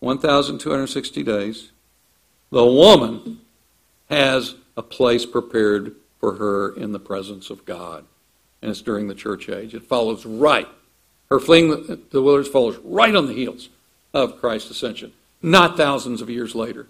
[0.00, 1.70] 1,260 days,
[2.50, 3.40] the woman
[4.10, 8.04] has a place prepared for her in the presence of God.
[8.62, 9.74] And it's during the church age.
[9.74, 10.68] It follows right.
[11.30, 11.70] Her fleeing
[12.10, 13.68] the wilderness follows right on the heels
[14.14, 16.86] of Christ's ascension, not thousands of years later.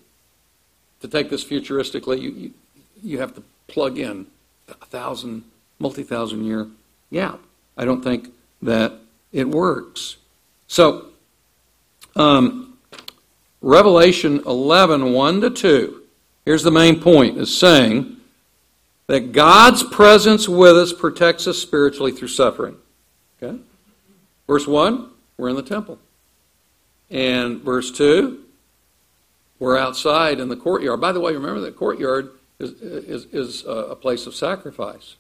[1.01, 2.51] To take this futuristically, you, you,
[3.03, 4.27] you have to plug in
[4.69, 5.45] a thousand,
[5.79, 6.69] multi thousand year
[7.13, 7.41] gap.
[7.77, 8.31] I don't think
[8.63, 8.95] that
[9.33, 10.17] it works.
[10.67, 11.07] So,
[12.15, 12.79] um,
[13.61, 16.03] Revelation 11, 1 to 2,
[16.45, 18.17] here's the main point, is saying
[19.07, 22.77] that God's presence with us protects us spiritually through suffering.
[23.43, 23.59] Okay?
[24.47, 25.99] Verse 1, we're in the temple.
[27.11, 28.43] And verse 2,
[29.59, 31.01] we're outside in the courtyard.
[31.01, 35.17] By the way, remember that courtyard is, is, is a place of sacrifice.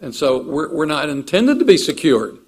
[0.00, 2.38] And so we're, we're not intended to be secured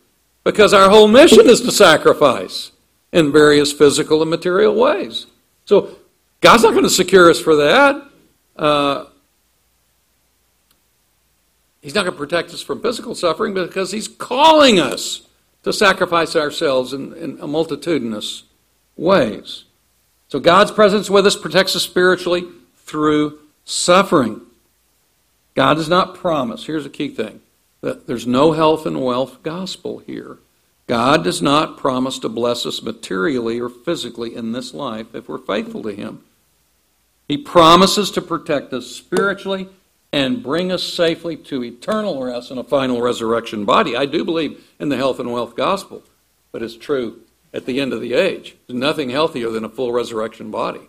[0.44, 2.72] because our whole mission is to sacrifice
[3.12, 5.26] in various physical and material ways.
[5.64, 5.96] So
[6.40, 8.08] God's not going to secure us for that.
[8.56, 9.06] Uh,
[11.80, 15.26] he's not going to protect us from physical suffering because He's calling us
[15.62, 18.44] to sacrifice ourselves in, in a multitudinous
[18.96, 19.64] ways.
[20.28, 22.44] So God's presence with us protects us spiritually
[22.76, 24.42] through suffering.
[25.58, 27.40] God does not promise, here's a key thing,
[27.80, 30.38] that there's no health and wealth gospel here.
[30.86, 35.36] God does not promise to bless us materially or physically in this life if we're
[35.36, 36.22] faithful to Him.
[37.26, 39.68] He promises to protect us spiritually
[40.12, 43.96] and bring us safely to eternal rest and a final resurrection body.
[43.96, 46.04] I do believe in the health and wealth gospel,
[46.52, 48.54] but it's true at the end of the age.
[48.68, 50.88] There's nothing healthier than a full resurrection body.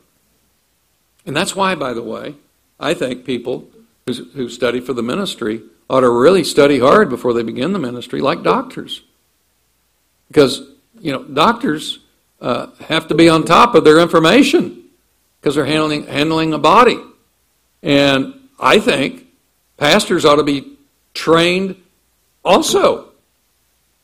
[1.26, 2.36] And that's why, by the way,
[2.80, 3.68] I think people
[4.18, 8.22] who, study for the ministry ought to really study hard before they begin the ministry,
[8.22, 9.02] like doctors.
[10.28, 10.62] Because,
[11.00, 12.00] you know, doctors
[12.42, 14.84] uh, have to be on top of their information
[15.40, 17.00] because they're handling, handling a body.
[17.82, 19.28] And I think
[19.78, 20.78] pastors ought to be
[21.14, 21.76] trained
[22.44, 23.10] also,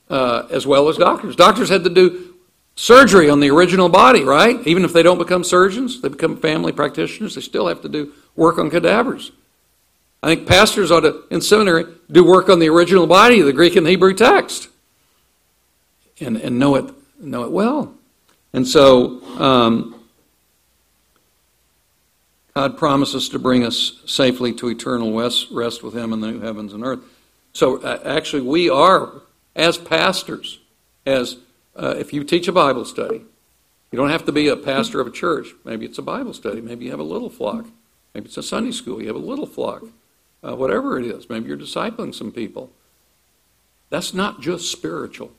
[0.10, 1.36] uh, as well as doctors.
[1.36, 2.36] Doctors had to do
[2.76, 4.66] surgery on the original body, right?
[4.68, 8.14] Even if they don't become surgeons, they become family practitioners, they still have to do
[8.36, 9.32] work on cadavers.
[10.26, 13.54] I think pastors ought to, in seminary, do work on the original body of the
[13.54, 14.70] Greek and Hebrew text
[16.20, 17.94] and, and know, it, know it well.
[18.52, 20.04] And so, um,
[22.56, 26.74] God promises to bring us safely to eternal rest with Him in the new heavens
[26.74, 27.02] and earth.
[27.54, 29.22] So, uh, actually, we are,
[29.56, 30.58] as pastors,
[31.06, 31.38] as
[31.76, 33.22] uh, if you teach a Bible study,
[33.92, 35.50] you don't have to be a pastor of a church.
[35.64, 36.62] Maybe it's a Bible study.
[36.62, 37.68] Maybe you have a little flock.
[38.16, 39.00] Maybe it's a Sunday school.
[39.00, 39.84] You have a little flock.
[40.46, 41.28] Uh, whatever it is.
[41.28, 42.72] Maybe you're discipling some people.
[43.90, 45.32] That's not just spiritual.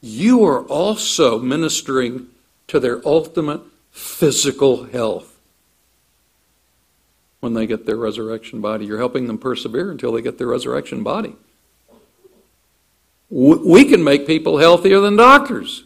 [0.00, 2.28] You are also ministering
[2.66, 3.60] to their ultimate
[3.92, 5.38] physical health
[7.38, 8.86] when they get their resurrection body.
[8.86, 11.36] You're helping them persevere until they get their resurrection body.
[13.30, 15.84] We can make people healthier than doctors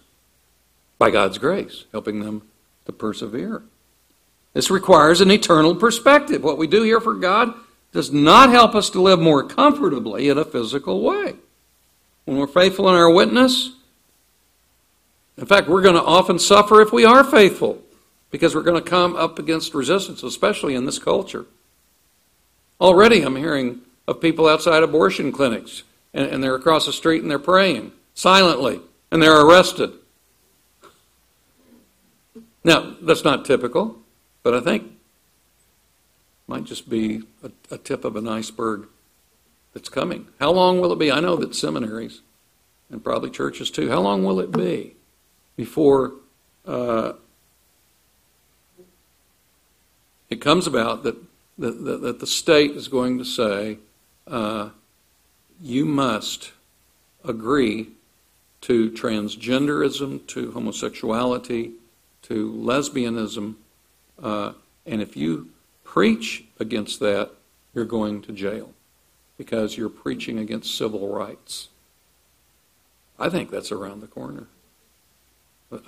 [0.98, 2.42] by God's grace, helping them
[2.86, 3.62] to persevere.
[4.54, 6.42] This requires an eternal perspective.
[6.42, 7.54] What we do here for God
[7.92, 11.34] does not help us to live more comfortably in a physical way.
[12.24, 13.72] When we're faithful in our witness,
[15.36, 17.82] in fact, we're going to often suffer if we are faithful
[18.30, 21.46] because we're going to come up against resistance, especially in this culture.
[22.80, 25.82] Already, I'm hearing of people outside abortion clinics,
[26.14, 29.92] and, and they're across the street and they're praying silently, and they're arrested.
[32.62, 33.98] Now, that's not typical,
[34.42, 34.92] but I think
[36.50, 38.88] might just be a, a, tip of an iceberg
[39.72, 40.26] that's coming.
[40.40, 41.12] How long will it be?
[41.12, 42.22] I know that seminaries
[42.90, 43.88] and probably churches too.
[43.88, 44.96] How long will it be
[45.54, 46.14] before
[46.66, 47.12] uh,
[50.28, 51.16] it comes about that,
[51.56, 53.78] that, that, the state is going to say,
[54.26, 54.70] uh,
[55.62, 56.50] you must
[57.24, 57.90] agree
[58.62, 61.74] to transgenderism, to homosexuality,
[62.22, 63.54] to lesbianism,
[64.20, 64.52] uh,
[64.84, 65.50] and if you
[65.90, 67.32] preach against that,
[67.74, 68.72] you're going to jail
[69.36, 71.66] because you're preaching against civil rights.
[73.18, 74.46] I think that's around the corner.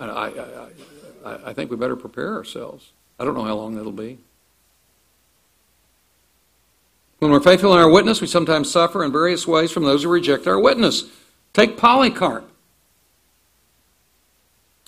[0.01, 0.67] I, I,
[1.25, 2.91] I, I think we better prepare ourselves.
[3.21, 4.19] I don't know how long that'll be.
[7.21, 10.09] When we're faithful in our witness, we sometimes suffer in various ways from those who
[10.09, 11.05] reject our witness.
[11.53, 12.51] Take Polycarp.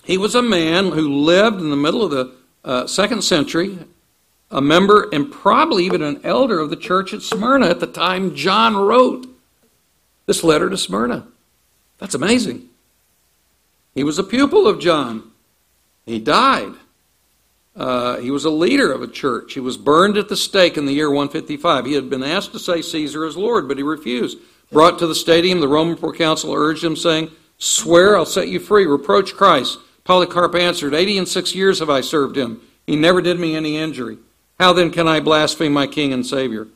[0.03, 3.79] He was a man who lived in the middle of the uh, second century,
[4.51, 8.35] a member and probably even an elder of the church at Smyrna at the time
[8.35, 9.27] John wrote
[10.25, 11.27] this letter to Smyrna.
[11.97, 12.69] That's amazing.
[13.93, 15.31] He was a pupil of John.
[16.05, 16.73] He died.
[17.75, 19.53] Uh, he was a leader of a church.
[19.53, 21.85] He was burned at the stake in the year 155.
[21.85, 24.37] He had been asked to say Caesar is Lord, but he refused.
[24.71, 28.85] Brought to the stadium, the Roman proconsul urged him, saying, Swear, I'll set you free.
[28.85, 29.79] Reproach Christ.
[30.03, 32.61] Polycarp answered, Eighty and six years have I served him.
[32.85, 34.17] He never did me any injury.
[34.59, 36.67] How then can I blaspheme my King and Savior?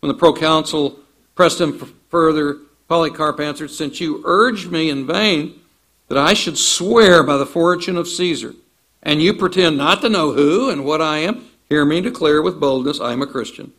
[0.00, 0.98] When the proconsul
[1.34, 2.58] pressed him further,
[2.88, 5.60] Polycarp answered, Since you urged me in vain
[6.08, 8.54] that I should swear by the fortune of Caesar,
[9.02, 12.60] and you pretend not to know who and what I am, hear me declare with
[12.60, 13.72] boldness I am a Christian.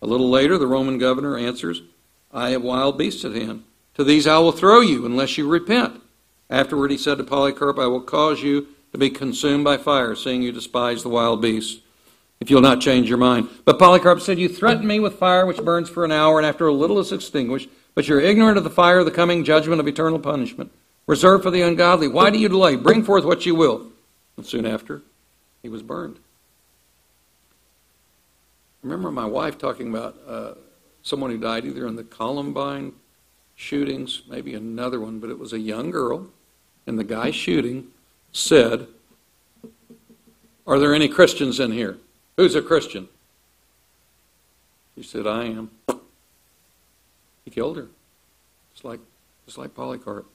[0.00, 1.82] A little later, the Roman governor answers,
[2.32, 3.64] I have wild beasts at hand.
[3.94, 6.00] To these I will throw you unless you repent.
[6.50, 10.42] Afterward, he said to Polycarp, I will cause you to be consumed by fire, seeing
[10.42, 11.80] you despise the wild beasts,
[12.40, 13.48] if you'll not change your mind.
[13.64, 16.66] But Polycarp said, You threaten me with fire which burns for an hour, and after
[16.66, 19.88] a little is extinguished, but you're ignorant of the fire of the coming judgment of
[19.88, 20.72] eternal punishment,
[21.06, 22.08] reserved for the ungodly.
[22.08, 22.76] Why do you delay?
[22.76, 23.86] Bring forth what you will.
[24.36, 25.02] And soon after,
[25.62, 26.16] he was burned.
[28.82, 30.54] I remember my wife talking about uh,
[31.02, 32.92] someone who died either in the Columbine
[33.54, 36.26] shootings, maybe another one, but it was a young girl,
[36.86, 37.86] and the guy shooting
[38.32, 38.86] said,
[40.66, 41.98] Are there any Christians in here?
[42.36, 43.08] Who's a Christian?
[44.96, 45.70] She said, I am.
[47.44, 47.88] He killed her.
[48.72, 49.00] Just like,
[49.46, 50.26] just like Polycarp.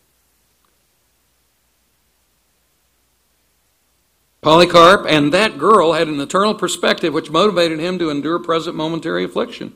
[4.41, 9.26] Polycarp and that girl had an eternal perspective which motivated him to endure present momentary
[9.26, 9.74] affliction.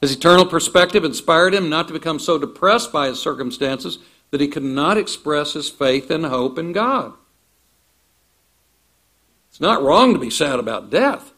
[0.00, 3.98] His eternal perspective inspired him not to become so depressed by his circumstances
[4.30, 7.14] that he could not express his faith and hope in God.
[9.50, 11.32] It's not wrong to be sad about death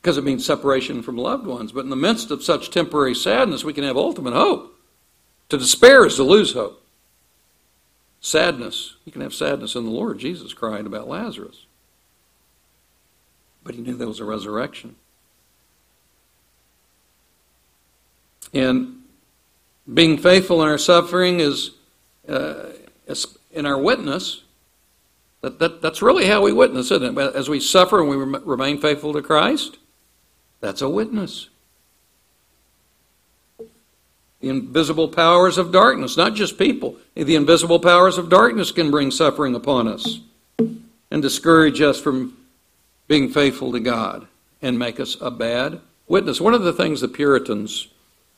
[0.00, 1.72] because it means separation from loved ones.
[1.72, 4.78] But in the midst of such temporary sadness, we can have ultimate hope.
[5.50, 6.82] To despair is to lose hope.
[8.20, 10.18] Sadness, you can have sadness in the Lord.
[10.18, 11.66] Jesus cried about Lazarus.
[13.62, 14.96] But he knew there was a resurrection.
[18.54, 19.02] And
[19.92, 21.72] being faithful in our suffering is,
[22.28, 22.70] uh,
[23.52, 24.42] in our witness,
[25.42, 27.34] that, that, that's really how we witness, isn't it?
[27.34, 29.78] As we suffer and we remain faithful to Christ,
[30.60, 31.48] that's a witness.
[34.40, 39.10] The invisible powers of darkness, not just people, the invisible powers of darkness can bring
[39.10, 40.20] suffering upon us
[41.10, 42.36] and discourage us from
[43.06, 44.26] being faithful to God
[44.62, 46.40] and make us a bad witness.
[46.40, 47.88] One of the things the Puritans,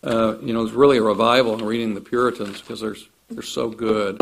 [0.02, 2.96] uh, you know, is really a revival in reading the Puritans because they're,
[3.30, 4.20] they're so good.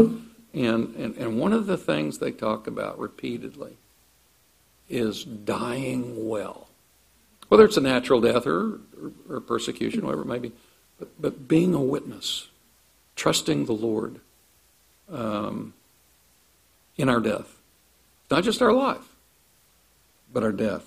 [0.53, 3.77] And, and, and one of the things they talk about repeatedly
[4.89, 6.67] is dying well
[7.51, 10.53] whether it's a natural death or, or, or persecution, whatever it may be.
[10.99, 12.49] But, but, being a witness,
[13.17, 14.21] trusting the Lord
[15.11, 15.75] um,
[16.97, 17.57] in our death,
[18.31, 19.17] not just our life,
[20.33, 20.85] but our death.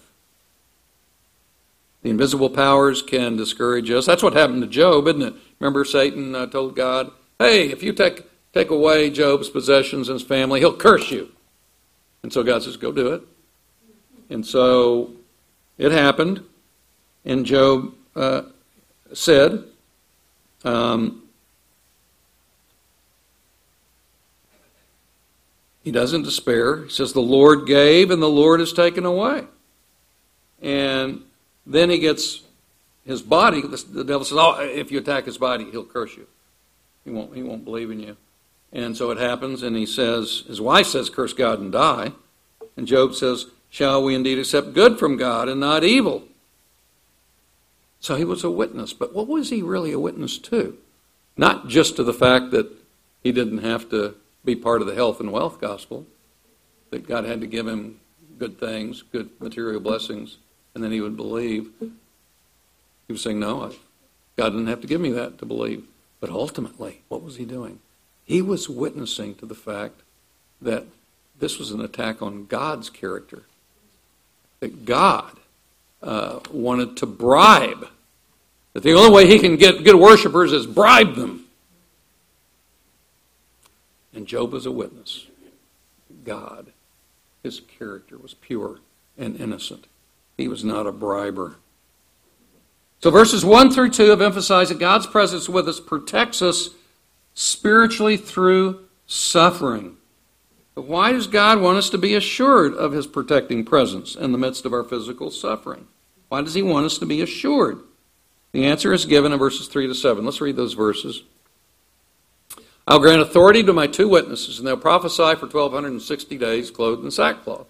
[2.02, 4.06] The invisible powers can discourage us.
[4.06, 5.34] That's what happened to Job, isn't it?
[5.60, 10.28] Remember, Satan uh, told God, "Hey, if you take take away Job's possessions and his
[10.28, 11.32] family, he'll curse you."
[12.22, 13.22] And so God says, "Go do it."
[14.30, 15.12] And so
[15.78, 16.44] it happened.
[17.26, 18.44] And Job uh,
[19.14, 19.64] said,
[20.64, 21.24] um,
[25.84, 26.84] he doesn't despair.
[26.84, 29.46] He says, The Lord gave and the Lord has taken away.
[30.62, 31.24] And
[31.66, 32.42] then he gets
[33.06, 33.62] his body.
[33.62, 36.28] The devil says, Oh, if you attack his body, he'll curse you.
[37.04, 38.18] He won't, he won't believe in you.
[38.72, 42.12] And so it happens, and he says, His wife says, Curse God and die.
[42.76, 46.24] And Job says, Shall we indeed accept good from God and not evil?
[48.04, 48.92] So he was a witness.
[48.92, 50.78] But what was he really a witness to?
[51.38, 52.70] Not just to the fact that
[53.24, 56.06] he didn't have to be part of the health and wealth gospel,
[56.92, 58.02] that God had to give him
[58.38, 60.38] good things, good material blessings,
[60.76, 61.72] and then he would believe.
[61.80, 63.72] He was saying, No,
[64.36, 65.86] God didn't have to give me that to believe.
[66.20, 67.80] But ultimately, what was he doing?
[68.26, 70.02] He was witnessing to the fact
[70.62, 70.84] that
[71.40, 73.44] this was an attack on God's character,
[74.60, 75.38] that God
[76.04, 77.88] uh, wanted to bribe.
[78.74, 81.46] That the only way he can get good worshipers is bribe them.
[84.14, 85.28] And Job was a witness.
[86.24, 86.72] God,
[87.42, 88.80] his character was pure
[89.18, 89.88] and innocent.
[90.38, 91.56] He was not a briber.
[93.02, 96.70] So verses 1 through 2 have emphasized that God's presence with us protects us
[97.34, 99.98] spiritually through suffering.
[100.76, 104.38] But why does God want us to be assured of his protecting presence in the
[104.38, 105.88] midst of our physical suffering?
[106.30, 107.80] Why does he want us to be assured?
[108.52, 110.24] The answer is given in verses 3 to 7.
[110.24, 111.24] Let's read those verses.
[112.88, 117.12] I'll grant authority to my two witnesses, and they'll prophesy for 1260 days, clothed in
[117.12, 117.68] sackcloth.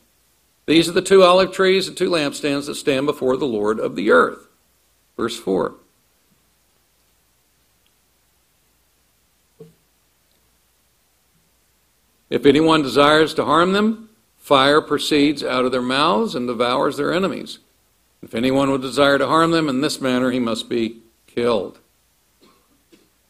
[0.66, 3.96] These are the two olive trees and two lampstands that stand before the Lord of
[3.96, 4.48] the earth.
[5.18, 5.76] Verse 4.
[12.30, 17.14] If anyone desires to harm them, fire proceeds out of their mouths and devours their
[17.14, 17.60] enemies.
[18.24, 21.80] If anyone would desire to harm them in this manner, he must be killed.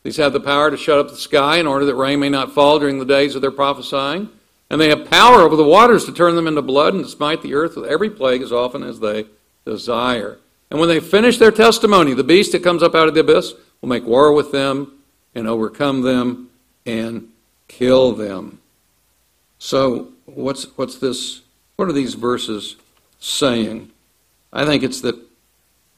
[0.03, 2.53] These have the power to shut up the sky in order that rain may not
[2.53, 4.29] fall during the days of their prophesying.
[4.69, 7.41] And they have power over the waters to turn them into blood and to smite
[7.41, 9.25] the earth with every plague as often as they
[9.65, 10.39] desire.
[10.69, 13.53] And when they finish their testimony, the beast that comes up out of the abyss
[13.81, 14.99] will make war with them
[15.35, 16.49] and overcome them
[16.85, 17.29] and
[17.67, 18.59] kill them.
[19.59, 21.41] So, what's, what's this?
[21.77, 22.75] What are these verses
[23.19, 23.92] saying?
[24.53, 25.19] I think it's that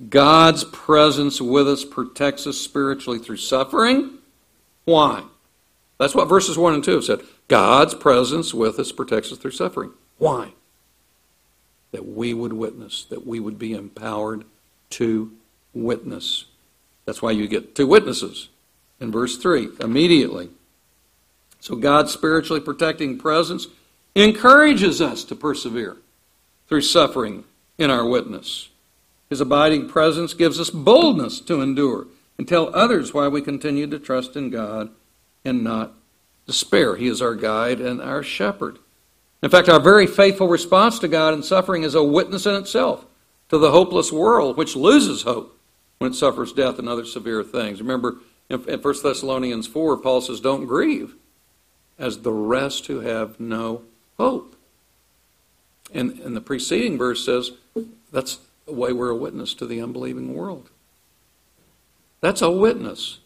[0.10, 4.18] God's presence with us protects us spiritually through suffering.
[4.86, 5.24] Why?
[6.00, 7.22] That's what verses 1 and 2 have said.
[7.48, 9.92] God's presence with us protects us through suffering.
[10.18, 10.54] Why?
[11.92, 14.46] That we would witness, that we would be empowered
[14.92, 15.32] to
[15.74, 16.46] witness.
[17.06, 18.50] That's why you get two witnesses
[19.00, 20.50] in verse 3 immediately.
[21.60, 23.68] So God's spiritually protecting presence
[24.14, 25.98] encourages us to persevere
[26.68, 27.44] through suffering
[27.78, 28.70] in our witness.
[29.30, 32.08] His abiding presence gives us boldness to endure
[32.38, 34.90] and tell others why we continue to trust in God
[35.44, 35.94] and not
[36.46, 36.96] despair.
[36.96, 38.80] He is our guide and our shepherd.
[39.42, 43.06] In fact, our very faithful response to God in suffering is a witness in itself
[43.50, 45.58] to the hopeless world, which loses hope
[45.98, 47.80] when it suffers death and other severe things.
[47.80, 48.18] Remember,
[48.50, 51.16] in 1 Thessalonians 4, Paul says, Don't grieve
[51.98, 53.84] as the rest who have no
[54.18, 54.56] hope.
[55.94, 57.52] And, and the preceding verse says
[58.16, 60.70] that's the way we're a witness to the unbelieving world.
[62.22, 63.20] That's a witness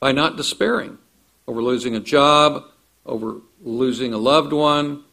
[0.00, 0.98] by not despairing
[1.46, 2.64] over losing a job,
[3.06, 5.04] over losing a loved one,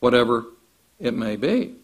[0.00, 0.46] whatever
[0.98, 1.76] it may be.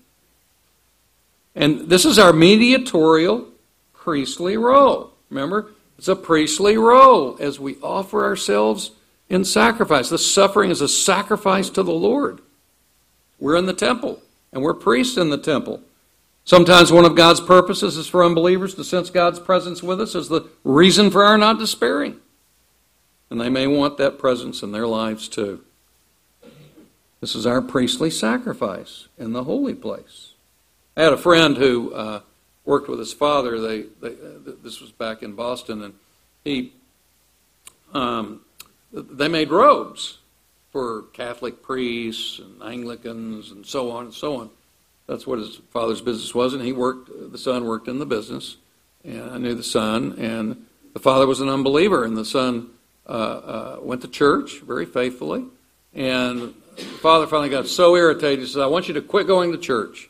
[1.55, 3.49] And this is our mediatorial
[3.93, 5.13] priestly role.
[5.31, 8.91] Remember, it's a priestly role as we offer ourselves
[9.29, 10.11] in sacrifice.
[10.11, 12.41] The suffering is a sacrifice to the Lord.
[13.39, 14.21] We're in the temple,
[14.53, 15.81] and we're priests in the temple.
[16.45, 20.29] Sometimes one of God's purposes is for unbelievers to sense God's presence with us as
[20.29, 22.21] the reason for our not despairing.
[23.31, 25.65] And they may want that presence in their lives too.
[27.21, 30.33] This is our priestly sacrifice in the holy place.
[30.95, 32.21] I had a friend who uh,
[32.67, 33.59] worked with his father.
[33.59, 35.95] They, they uh, this was back in Boston, and
[36.45, 36.75] he
[37.95, 38.43] um,
[38.93, 40.19] they made robes
[40.71, 44.51] for Catholic priests and Anglicans and so on and so on.
[45.07, 47.11] That's what his father's business was, and he worked.
[47.33, 48.57] The son worked in the business,
[49.05, 50.17] and I knew the son.
[50.19, 52.71] And the father was an unbeliever, and the son
[53.07, 55.45] uh, uh, went to church very faithfully.
[55.93, 59.53] And the father finally got so irritated, he said, "I want you to quit going
[59.53, 60.09] to church.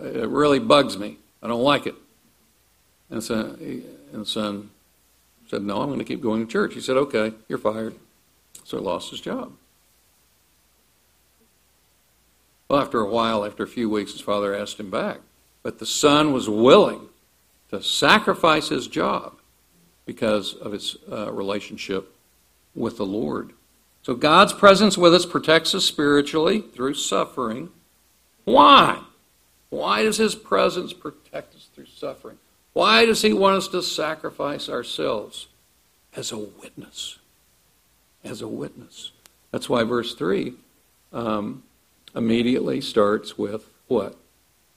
[0.00, 1.18] It really bugs me.
[1.42, 1.94] I don't like it."
[3.10, 4.70] And so, and the son
[5.52, 6.74] said, No, I'm going to keep going to church.
[6.74, 7.94] He said, Okay, you're fired.
[8.64, 9.52] So he lost his job.
[12.72, 15.18] Well, after a while, after a few weeks, his father asked him back.
[15.62, 17.10] But the son was willing
[17.68, 19.34] to sacrifice his job
[20.06, 22.16] because of his uh, relationship
[22.74, 23.52] with the Lord.
[24.04, 27.68] So God's presence with us protects us spiritually through suffering.
[28.44, 29.02] Why?
[29.68, 32.38] Why does his presence protect us through suffering?
[32.72, 35.46] Why does he want us to sacrifice ourselves?
[36.16, 37.18] As a witness.
[38.24, 39.12] As a witness.
[39.50, 40.54] That's why verse 3
[41.12, 41.64] um,
[42.14, 44.16] immediately starts with what?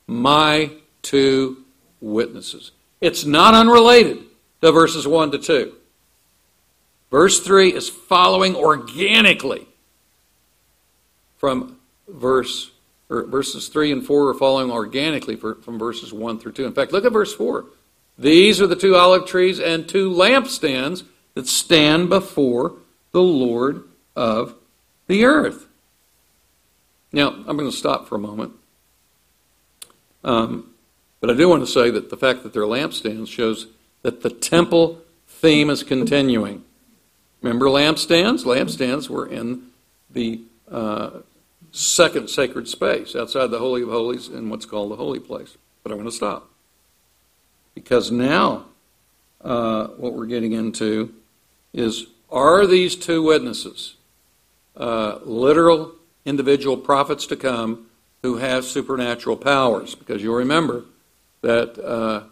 [0.07, 0.71] My
[1.01, 1.63] two
[2.01, 2.71] witnesses.
[3.01, 4.19] It's not unrelated
[4.61, 5.73] to verses 1 to 2.
[7.11, 9.67] Verse 3 is following organically
[11.38, 11.77] from
[12.07, 12.71] verse
[13.07, 16.65] verses 3 and 4 are following organically from verses 1 through 2.
[16.65, 17.65] In fact, look at verse 4.
[18.17, 22.73] These are the two olive trees and two lampstands that stand before
[23.11, 23.83] the Lord
[24.15, 24.55] of
[25.07, 25.67] the earth.
[27.16, 28.51] Now, I'm going to stop for a moment.
[30.26, 30.72] Um,
[31.22, 33.68] but I do want to say that the fact that they're lampstands shows
[34.01, 36.66] that the temple theme is continuing.
[37.41, 38.43] Remember lampstands?
[38.43, 39.68] Lampstands were in
[40.09, 41.22] the uh,
[41.72, 45.55] second sacred space outside the Holy of Holies in what's called the holy place.
[45.84, 46.49] But I'm going to stop.
[47.76, 48.66] Because now,
[49.39, 51.13] uh, what we're getting into
[51.72, 53.95] is are these two witnesses
[54.76, 55.95] uh, literal
[56.26, 57.88] individual prophets to come
[58.21, 59.95] who have supernatural powers?
[59.95, 60.84] Because you'll remember
[61.41, 62.23] that uh,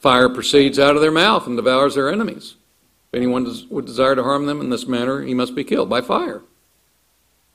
[0.00, 2.56] fire proceeds out of their mouth and devours their enemies.
[3.12, 5.88] If anyone does, would desire to harm them in this manner, he must be killed
[5.88, 6.42] by fire.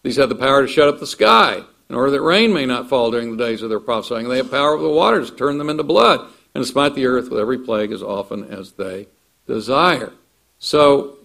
[0.04, 2.90] These have the power to shut up the sky in order that rain may not
[2.90, 4.30] fall during the days of their prophesying.
[4.30, 6.22] They have power over the waters, to turn them into blood,
[6.54, 9.08] and to smite the earth with every plague as often as they
[9.46, 10.14] desire.
[10.60, 11.18] So,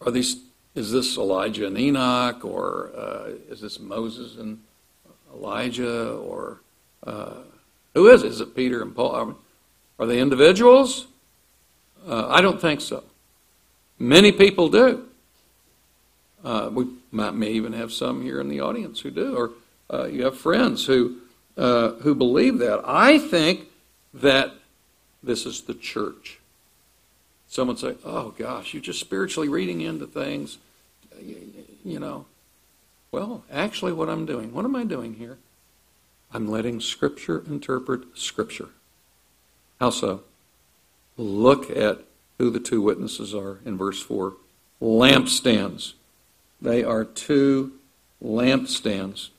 [0.00, 0.36] are these?
[0.80, 4.62] Is this Elijah and Enoch, or uh, is this Moses and
[5.30, 6.62] Elijah, or
[7.06, 7.34] uh,
[7.92, 8.28] who is it?
[8.28, 9.36] Is it Peter and Paul?
[9.98, 11.06] Are they individuals?
[12.08, 13.04] Uh, I don't think so.
[13.98, 15.04] Many people do.
[16.42, 19.50] Uh, we might may even have some here in the audience who do, or
[19.92, 21.18] uh, you have friends who
[21.58, 22.80] uh, who believe that.
[22.86, 23.66] I think
[24.14, 24.54] that
[25.22, 26.38] this is the church.
[27.48, 30.56] Someone say, "Oh gosh, you're just spiritually reading into things,"
[31.84, 32.26] you know.
[33.12, 35.38] Well, actually, what I'm doing, what am I doing here?
[36.32, 38.68] I'm letting Scripture interpret Scripture.
[39.80, 40.22] How so?
[41.16, 42.04] Look at
[42.38, 44.34] who the two witnesses are in verse 4
[44.80, 45.94] lampstands.
[46.60, 47.72] They are two
[48.22, 49.30] lampstands.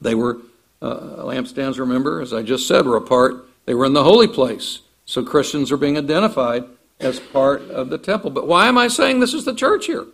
[0.00, 0.38] They were
[0.80, 4.28] uh, lampstands, remember, as I just said, were a part, they were in the holy
[4.28, 4.80] place.
[5.06, 6.64] So Christians are being identified
[7.00, 8.30] as part of the temple.
[8.30, 10.06] But why am I saying this is the church here?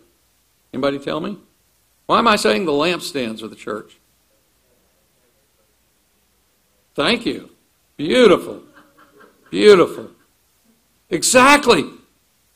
[0.73, 1.37] Anybody tell me?
[2.05, 3.97] Why am I saying the lampstands are the church?
[6.95, 7.49] Thank you.
[7.97, 8.63] Beautiful.
[9.49, 10.11] Beautiful.
[11.09, 11.89] Exactly.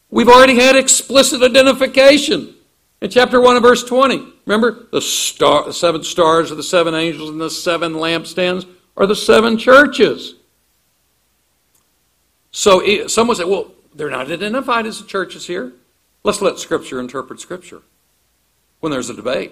[0.10, 2.56] We've already had explicit identification
[3.02, 4.34] in chapter 1 and verse 20.
[4.46, 9.08] Remember, the, star, the seven stars are the seven angels, and the seven lampstands are
[9.08, 10.36] the seven churches.
[12.52, 15.74] So someone said, well, they're not identified as the churches here.
[16.24, 17.82] Let's let Scripture interpret Scripture.
[18.86, 19.52] When there's a debate,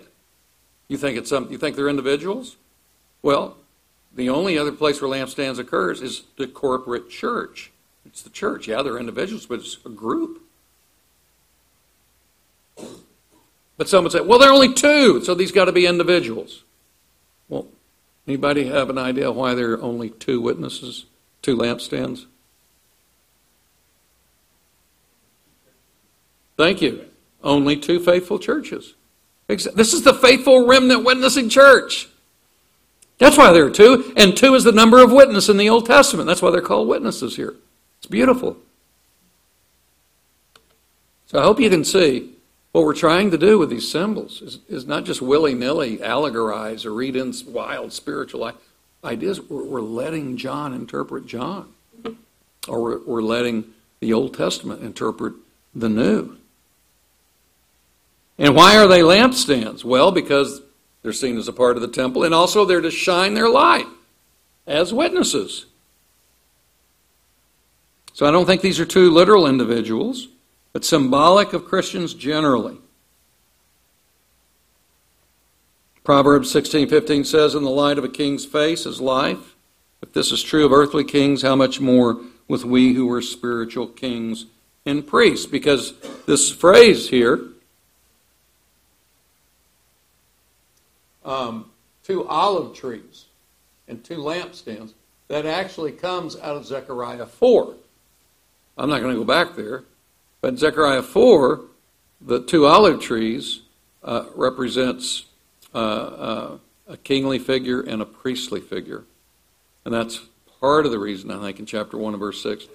[0.88, 2.56] you think it's some, you think they're individuals?
[3.24, 3.58] Well,
[4.14, 7.72] the only other place where lampstands occurs is the corporate church.
[8.06, 8.68] It's the church.
[8.68, 10.44] Yeah, they're individuals, but it's a group.
[13.76, 16.64] But some would say, well, there are only two, so these got to be individuals.
[17.50, 17.66] Well,
[18.28, 21.06] anybody have an idea why there are only two witnesses,
[21.42, 22.28] two lampstands?
[26.56, 27.06] Thank you.
[27.44, 28.94] Only two faithful churches.
[29.48, 32.10] This is the faithful remnant witnessing church.
[33.18, 35.86] That's why there are two, and two is the number of witness in the Old
[35.86, 36.28] Testament.
[36.28, 37.56] That's why they're called witnesses here.
[38.00, 38.58] It's beautiful.
[41.28, 42.34] So I hope you can see
[42.74, 46.86] what we're trying to do with these symbols is, is not just willy nilly allegorize
[46.86, 48.52] or read in wild spiritual
[49.04, 49.40] ideas.
[49.40, 51.72] We're, we're letting John interpret John,
[52.68, 53.66] or we're, we're letting
[54.00, 55.34] the Old Testament interpret
[55.74, 56.38] the New.
[58.38, 59.84] And why are they lampstands?
[59.84, 60.62] Well, because
[61.02, 63.88] they're seen as a part of the temple, and also they're to shine their light
[64.66, 65.66] as witnesses.
[68.14, 70.28] So I don't think these are two literal individuals,
[70.72, 72.78] but symbolic of Christians generally.
[76.04, 79.56] Proverbs 16:15 says, "In the light of a king's face is life."
[80.02, 83.88] If this is true of earthly kings, how much more with we who are spiritual
[83.88, 84.46] kings
[84.86, 85.46] and priests?
[85.46, 85.94] Because
[86.26, 87.53] this phrase here
[91.26, 91.72] um,
[92.04, 93.26] two olive trees
[93.88, 94.94] and two lampstands.
[95.28, 97.74] That actually comes out of Zechariah 4.
[98.78, 99.84] I'm not going to go back there,
[100.42, 101.62] but Zechariah 4,
[102.22, 103.62] the two olive trees
[104.04, 105.26] uh, represents
[105.74, 106.58] uh, uh,
[106.88, 109.04] a kingly figure and a priestly figure.
[109.86, 110.22] And that's
[110.60, 112.66] part of the reason, I think, in chapter 1 and verse 6,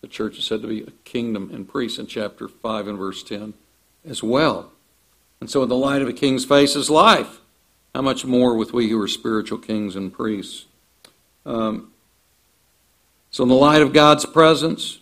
[0.00, 3.22] the church is said to be a kingdom and priests in chapter 5 and verse
[3.22, 3.54] 10
[4.04, 4.72] as well.
[5.40, 7.40] And so, in the light of a king's face is life.
[7.94, 10.66] How much more with we who are spiritual kings and priests?
[11.44, 11.92] Um,
[13.30, 15.00] so, in the light of God's presence,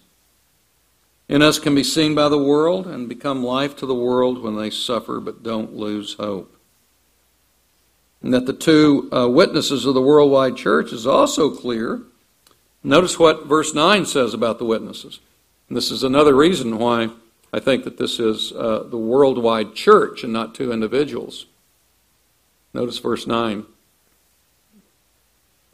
[1.29, 4.57] in us can be seen by the world and become life to the world when
[4.57, 6.55] they suffer but don't lose hope.
[8.23, 12.03] And that the two uh, witnesses of the worldwide church is also clear.
[12.83, 15.21] Notice what verse 9 says about the witnesses.
[15.69, 17.11] And this is another reason why
[17.53, 21.47] I think that this is uh, the worldwide church and not two individuals.
[22.75, 23.65] Notice verse 9.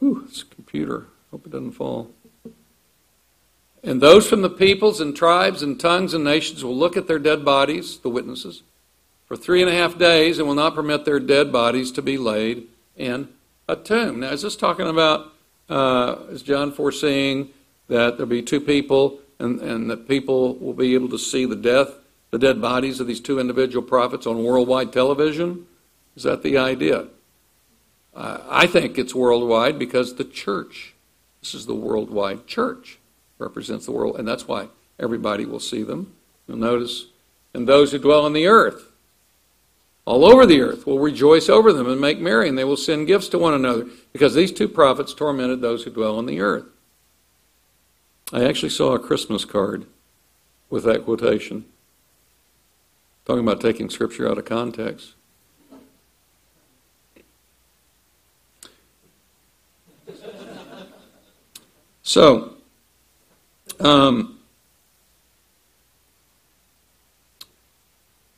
[0.03, 1.05] Ooh, it's a computer.
[1.31, 2.11] Hope it doesn't fall.
[3.83, 7.19] And those from the peoples and tribes and tongues and nations will look at their
[7.19, 8.63] dead bodies, the witnesses,
[9.25, 12.17] for three and a half days and will not permit their dead bodies to be
[12.17, 13.29] laid in
[13.67, 14.21] a tomb.
[14.21, 15.33] Now, is this talking about,
[15.69, 17.49] uh, is John foreseeing
[17.87, 21.55] that there'll be two people and, and that people will be able to see the
[21.55, 21.89] death,
[22.31, 25.67] the dead bodies of these two individual prophets on worldwide television?
[26.15, 27.07] Is that the idea?
[28.15, 30.93] I think it's worldwide because the church,
[31.41, 32.99] this is the worldwide church,
[33.37, 36.13] represents the world, and that's why everybody will see them.
[36.47, 37.07] You'll notice,
[37.53, 38.91] and those who dwell on the earth,
[40.05, 43.07] all over the earth, will rejoice over them and make merry, and they will send
[43.07, 46.65] gifts to one another, because these two prophets tormented those who dwell on the earth.
[48.31, 49.87] I actually saw a Christmas card
[50.69, 51.65] with that quotation,
[53.25, 55.15] talking about taking Scripture out of context.
[62.05, 62.53] So,
[63.79, 64.37] um,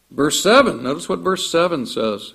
[0.09, 2.33] verse 7, notice what verse 7 says.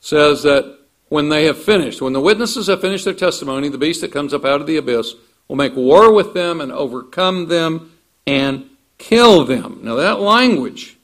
[0.00, 0.78] says that
[1.10, 4.32] when they have finished, when the witnesses have finished their testimony, the beast that comes
[4.32, 5.14] up out of the abyss
[5.48, 7.92] will make war with them and overcome them
[8.26, 9.80] and kill them.
[9.82, 10.96] Now, that language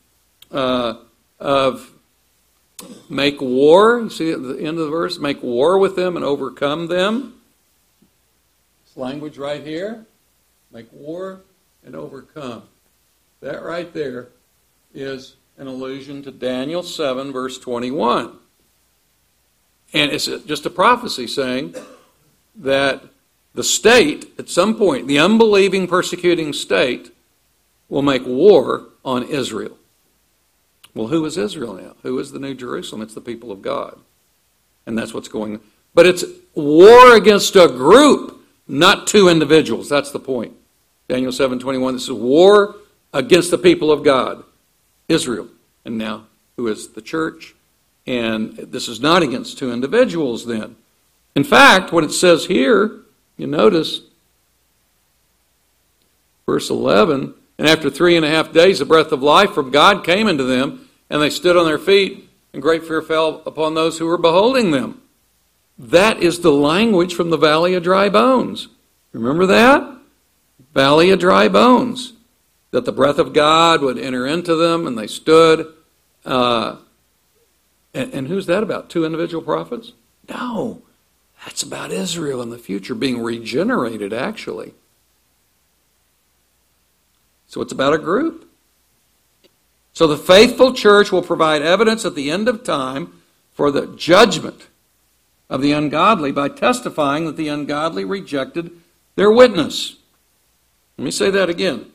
[0.51, 0.95] uh,
[1.39, 1.94] of
[3.09, 6.25] make war, you see at the end of the verse, make war with them and
[6.25, 7.41] overcome them.
[8.85, 10.07] This language right here,
[10.73, 11.41] make war
[11.85, 12.63] and overcome.
[13.41, 14.29] That right there
[14.95, 18.37] is an allusion to Daniel 7, verse 21.
[19.93, 21.75] And it's just a prophecy saying
[22.57, 23.03] that
[23.55, 27.15] the state, at some point, the unbelieving, persecuting state,
[27.89, 29.77] will make war on Israel.
[30.95, 31.97] Well, who is Israel now?
[32.03, 33.03] Who is the New Jerusalem?
[33.03, 33.99] It's the people of God.
[34.87, 35.61] And that's what's going on.
[35.93, 36.25] But it's
[36.55, 39.89] war against a group, not two individuals.
[39.89, 40.53] That's the point.
[41.09, 42.77] Daniel 7:21 this is war
[43.13, 44.45] against the people of God,
[45.09, 45.49] Israel.
[45.85, 46.27] And now
[46.57, 47.55] who is the church?
[48.07, 50.77] And this is not against two individuals then.
[51.35, 53.01] In fact, what it says here,
[53.37, 54.03] you notice,
[56.47, 60.05] verse 11, and after three and a half days, the breath of life from God
[60.05, 60.84] came into them,
[61.15, 64.73] and they stood on their feet, and great fear fell upon those who were beholding
[64.73, 65.01] them.
[65.79, 68.67] That is the language from the valley of dry bones.
[69.13, 69.97] Remember that?
[70.75, 72.15] Valley of dry bones.
[72.73, 75.73] That the breath of God would enter into them, and they stood.
[76.25, 76.79] Uh,
[77.95, 78.91] and, and who's that about?
[78.91, 79.93] Two individual prophets?
[80.29, 80.83] No.
[81.45, 84.75] That's about Israel in the future being regenerated, actually.
[87.47, 88.51] So it's about a group.
[89.95, 93.23] So the faithful church will provide evidence at the end of time
[93.53, 94.67] for the judgment
[95.49, 98.71] of the ungodly by testifying that the ungodly rejected
[99.17, 99.97] their witness.
[100.99, 101.87] Let me say that again.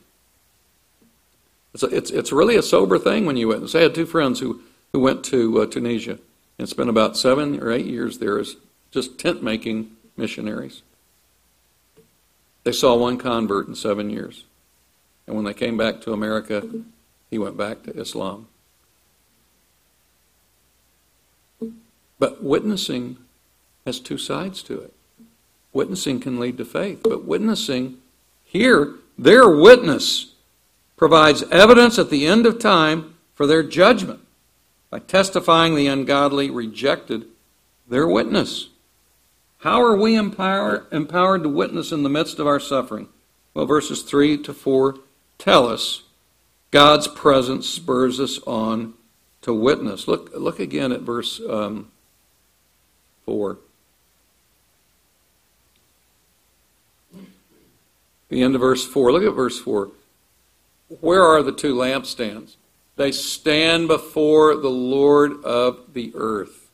[1.76, 3.76] It's, a, it's, it's really a sober thing when you witness.
[3.76, 6.20] I had two friends who who went to uh, Tunisia
[6.58, 8.56] and spent about seven or eight years there as
[8.91, 10.82] just tent making missionaries.
[12.64, 14.45] They saw one convert in seven years.
[15.28, 16.68] And when they came back to America,
[17.30, 18.48] he went back to Islam.
[22.18, 23.18] But witnessing
[23.86, 24.94] has two sides to it.
[25.72, 27.98] Witnessing can lead to faith, but witnessing
[28.44, 30.34] here, their witness
[30.98, 34.20] provides evidence at the end of time for their judgment.
[34.90, 37.26] By testifying, the ungodly rejected
[37.88, 38.70] their witness.
[39.60, 43.08] How are we empower, empowered to witness in the midst of our suffering?
[43.54, 44.98] Well, verses 3 to 4
[45.38, 46.04] tell us
[46.72, 48.94] God's presence spurs us on
[49.42, 50.08] to witness.
[50.08, 51.92] Look, look again at verse um,
[53.26, 53.58] 4.
[58.30, 59.12] The end of verse 4.
[59.12, 59.90] Look at verse 4.
[61.02, 62.56] Where are the two lampstands?
[62.96, 66.70] They stand before the Lord of the earth.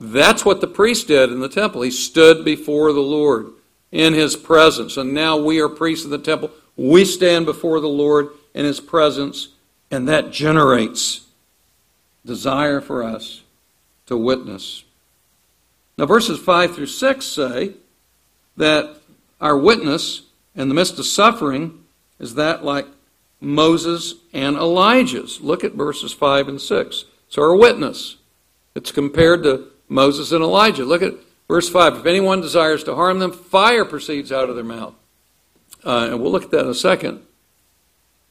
[0.00, 1.82] That's what the priest did in the temple.
[1.82, 3.50] He stood before the Lord
[3.90, 4.96] in his presence.
[4.96, 6.50] And now we are priests in the temple.
[6.76, 8.28] We stand before the Lord
[8.58, 9.50] in his presence,
[9.88, 11.26] and that generates
[12.26, 13.42] desire for us
[14.06, 14.82] to witness.
[15.96, 17.74] Now, verses 5 through 6 say
[18.56, 18.96] that
[19.40, 20.22] our witness
[20.56, 21.84] in the midst of suffering
[22.18, 22.88] is that like
[23.40, 25.40] Moses and Elijah's.
[25.40, 27.04] Look at verses 5 and 6.
[27.28, 28.16] So our witness.
[28.74, 30.84] It's compared to Moses and Elijah.
[30.84, 31.14] Look at
[31.46, 31.98] verse 5.
[31.98, 34.94] If anyone desires to harm them, fire proceeds out of their mouth.
[35.84, 37.22] Uh, and we'll look at that in a second.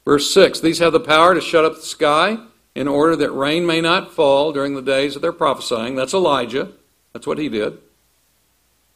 [0.08, 2.38] Verse 6 These have the power to shut up the sky
[2.74, 5.96] in order that rain may not fall during the days of their prophesying.
[5.96, 6.72] That's Elijah.
[7.12, 7.76] That's what he did.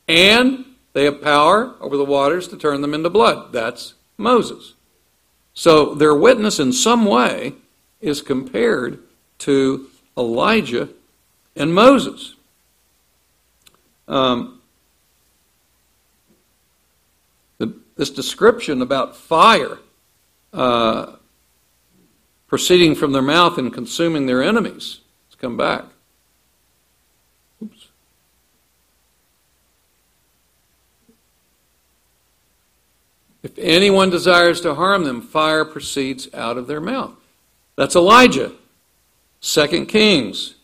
[0.09, 3.53] And they have power over the waters to turn them into blood.
[3.53, 4.73] That's Moses.
[5.53, 7.57] So their witness in some way
[8.01, 8.99] is compared
[9.41, 10.89] to Elijah
[11.55, 12.37] and Moses.
[14.09, 14.63] Um,
[17.59, 19.79] the, this description about fire
[20.53, 21.17] uh,
[22.47, 25.01] proceeding from their mouth and consuming their enemies.
[25.29, 25.85] Let's come back.
[27.63, 27.89] Oops.
[33.43, 37.15] If anyone desires to harm them, fire proceeds out of their mouth.
[37.77, 38.53] That's Elijah.
[39.41, 40.55] Second Kings,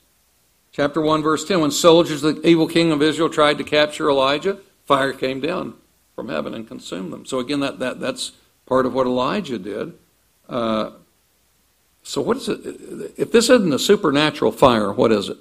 [0.70, 1.60] chapter 1, verse 10.
[1.60, 5.74] When soldiers of the evil king of Israel tried to capture Elijah, fire came down
[6.14, 7.26] from heaven and consumed them.
[7.26, 8.32] So again, that, that that's
[8.68, 9.94] part of what Elijah did.
[10.48, 10.90] Uh,
[12.02, 12.60] so what is it?
[13.16, 15.38] If this isn't a supernatural fire, what is it?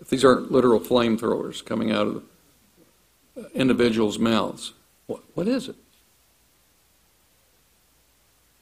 [0.00, 2.22] If these aren't literal flamethrowers coming out of
[3.54, 4.74] individuals' mouths.
[5.06, 5.76] What, what is it?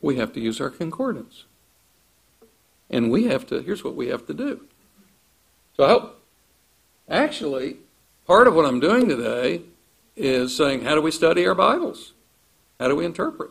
[0.01, 1.45] We have to use our concordance.
[2.91, 4.61] And we have to, here's what we have to do.
[5.76, 6.22] So I hope,
[7.09, 7.78] actually,
[8.26, 9.62] part of what I'm doing today
[10.16, 12.12] is saying, how do we study our Bibles?
[12.78, 13.50] How do we interpret?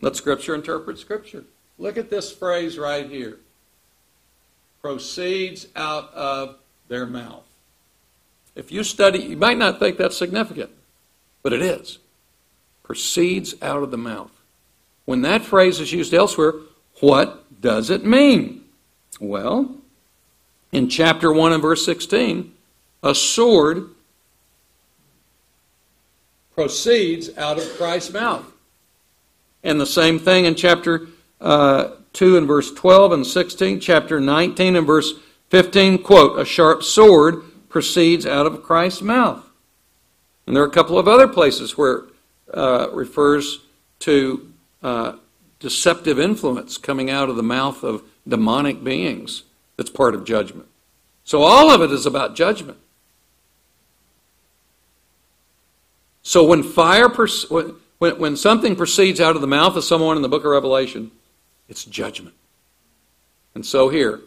[0.00, 1.44] Let Scripture interpret Scripture.
[1.78, 3.38] Look at this phrase right here
[4.80, 6.56] proceeds out of
[6.88, 7.44] their mouth.
[8.54, 10.70] If you study, you might not think that's significant,
[11.42, 11.98] but it is.
[12.82, 14.30] Proceeds out of the mouth.
[15.04, 16.54] When that phrase is used elsewhere,
[17.00, 18.64] what does it mean?
[19.20, 19.76] Well,
[20.72, 22.52] in chapter 1 and verse 16,
[23.02, 23.90] a sword
[26.58, 28.44] proceeds out of Christ's mouth.
[29.62, 31.06] And the same thing in chapter
[31.40, 35.12] uh, 2 and verse 12 and 16, chapter 19 and verse
[35.50, 39.48] 15, quote, a sharp sword proceeds out of Christ's mouth.
[40.48, 42.06] And there are a couple of other places where
[42.52, 43.60] uh, refers
[44.00, 44.52] to
[44.82, 45.12] uh,
[45.60, 49.44] deceptive influence coming out of the mouth of demonic beings
[49.76, 50.66] that's part of judgment.
[51.22, 52.78] So all of it is about judgment.
[56.28, 60.28] So when fire, when, when something proceeds out of the mouth of someone in the
[60.28, 61.10] book of Revelation,
[61.70, 62.34] it's judgment.
[63.54, 64.20] And so here,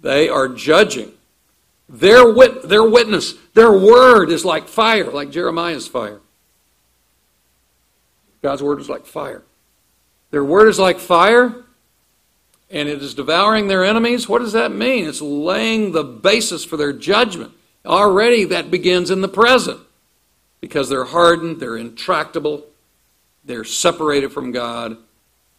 [0.00, 1.12] they are judging.
[1.88, 6.18] Their, wit, their witness, their word is like fire, like Jeremiah's fire.
[8.42, 9.44] God's word is like fire.
[10.32, 11.62] Their word is like fire,
[12.72, 14.28] and it is devouring their enemies.
[14.28, 15.06] What does that mean?
[15.06, 17.52] It's laying the basis for their judgment.
[17.86, 19.78] Already that begins in the present
[20.60, 22.66] because they're hardened, they're intractable,
[23.44, 24.96] they're separated from God,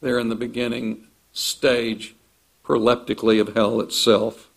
[0.01, 2.15] they're in the beginning stage,
[2.63, 4.49] proleptically, of hell itself.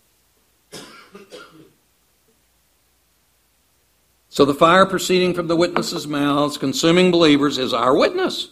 [4.29, 8.49] So the fire proceeding from the witnesses' mouths, consuming believers, is our witness,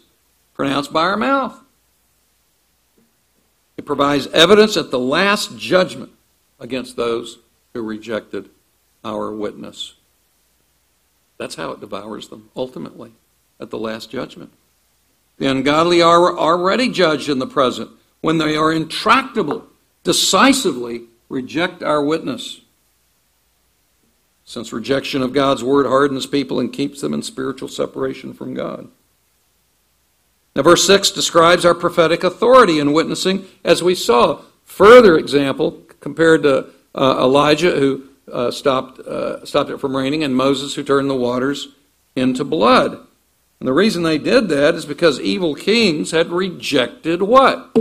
[0.54, 1.58] pronounced by our mouth.
[3.76, 6.12] It provides evidence at the last judgment
[6.60, 7.38] against those
[7.74, 8.48] who rejected
[9.04, 9.94] our witness.
[11.42, 13.14] That's how it devours them, ultimately,
[13.58, 14.52] at the last judgment.
[15.38, 17.90] The ungodly are already judged in the present
[18.20, 19.66] when they are intractable,
[20.04, 22.60] decisively reject our witness.
[24.44, 28.86] Since rejection of God's word hardens people and keeps them in spiritual separation from God.
[30.54, 34.42] Now, verse 6 describes our prophetic authority in witnessing, as we saw.
[34.64, 40.36] Further example, compared to uh, Elijah, who uh, stopped, uh, stopped it from raining, and
[40.36, 41.68] Moses, who turned the waters
[42.14, 42.92] into blood.
[43.58, 47.76] And the reason they did that is because evil kings had rejected what?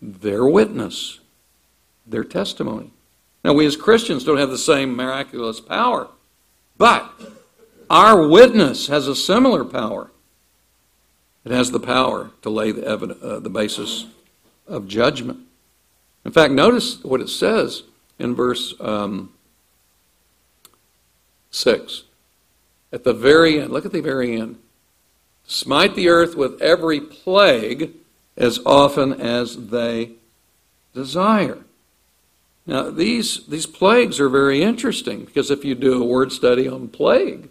[0.00, 1.20] Their witness,
[2.06, 2.90] their testimony.
[3.44, 6.08] Now, we as Christians don't have the same miraculous power,
[6.78, 7.12] but
[7.88, 10.10] our witness has a similar power.
[11.44, 14.06] It has the power to lay the, evidence, uh, the basis
[14.66, 15.40] of judgment.
[16.24, 17.84] In fact, notice what it says
[18.18, 19.32] in verse um,
[21.56, 22.02] 6.
[22.92, 24.58] At the very end, look at the very end
[25.46, 27.92] smite the earth with every plague
[28.36, 30.10] as often as they
[30.92, 31.58] desire.
[32.66, 36.88] Now, these, these plagues are very interesting because if you do a word study on
[36.88, 37.48] plague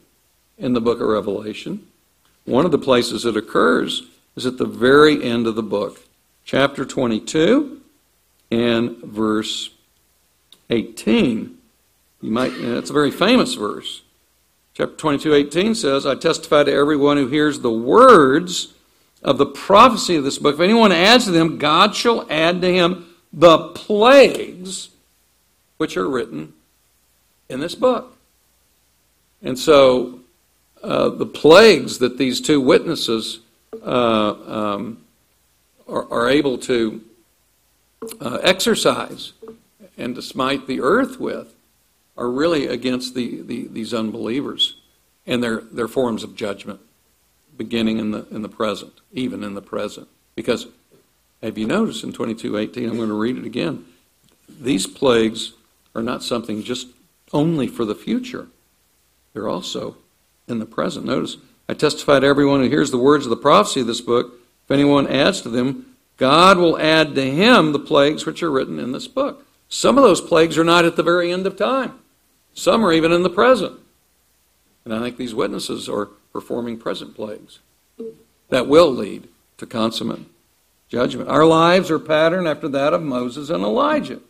[0.58, 1.88] in the book of Revelation,
[2.44, 4.04] one of the places it occurs
[4.36, 6.02] is at the very end of the book,
[6.44, 7.82] chapter 22
[8.52, 9.70] and verse
[10.70, 11.55] 18.
[12.26, 14.02] You might, it's a very famous verse.
[14.74, 18.74] Chapter 22, 18 says, I testify to everyone who hears the words
[19.22, 20.56] of the prophecy of this book.
[20.56, 24.90] If anyone adds to them, God shall add to him the plagues
[25.78, 26.54] which are written
[27.48, 28.18] in this book.
[29.44, 30.22] And so
[30.82, 33.42] uh, the plagues that these two witnesses
[33.84, 34.98] uh, um,
[35.88, 37.04] are, are, able to
[38.20, 39.34] uh, exercise
[39.96, 41.55] and to smite the earth with
[42.18, 44.78] are really against the, the, these unbelievers
[45.26, 46.80] and their, their forms of judgment,
[47.58, 50.08] beginning in the, in the present, even in the present.
[50.36, 50.68] Because
[51.42, 53.86] have you noticed in 22:18, I'm going to read it again,
[54.48, 55.54] these plagues
[55.94, 56.88] are not something just
[57.34, 58.48] only for the future.
[59.34, 59.98] They're also
[60.48, 61.06] in the present.
[61.06, 61.38] Notice,
[61.68, 64.34] I testify to everyone who hears the words of the prophecy of this book.
[64.66, 68.80] If anyone adds to them, God will add to him the plagues which are written
[68.80, 69.46] in this book.
[69.68, 72.00] Some of those plagues are not at the very end of time.
[72.56, 73.80] Some are even in the present.
[74.84, 77.60] And I think these witnesses are performing present plagues
[78.50, 79.28] that will lead
[79.58, 80.28] to consummate
[80.90, 81.30] judgment.
[81.30, 84.22] Our lives are patterned after that of Moses and Elijah.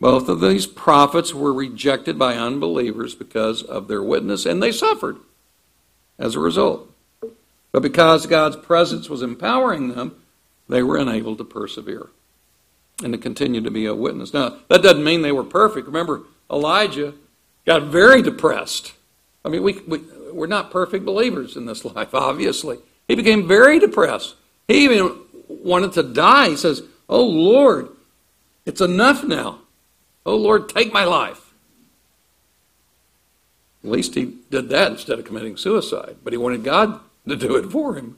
[0.00, 5.18] Both of these prophets were rejected by unbelievers because of their witness, and they suffered
[6.18, 6.90] as a result.
[7.72, 10.16] But because God's presence was empowering them,
[10.68, 12.08] they were enabled to persevere.
[13.02, 14.32] and to continue to be a witness.
[14.32, 15.86] Now, that doesn't mean they were perfect.
[15.86, 17.14] Remember, Elijah
[17.66, 18.92] got very depressed.
[19.44, 19.98] I mean, we, we,
[20.32, 22.78] we're not perfect believers in this life, obviously.
[23.08, 24.34] He became very depressed.
[24.68, 26.50] He even wanted to die.
[26.50, 27.88] He says, Oh Lord,
[28.64, 29.60] it's enough now.
[30.24, 31.52] Oh Lord, take my life.
[33.84, 37.56] At least he did that instead of committing suicide, but he wanted God to do
[37.56, 38.16] it for him.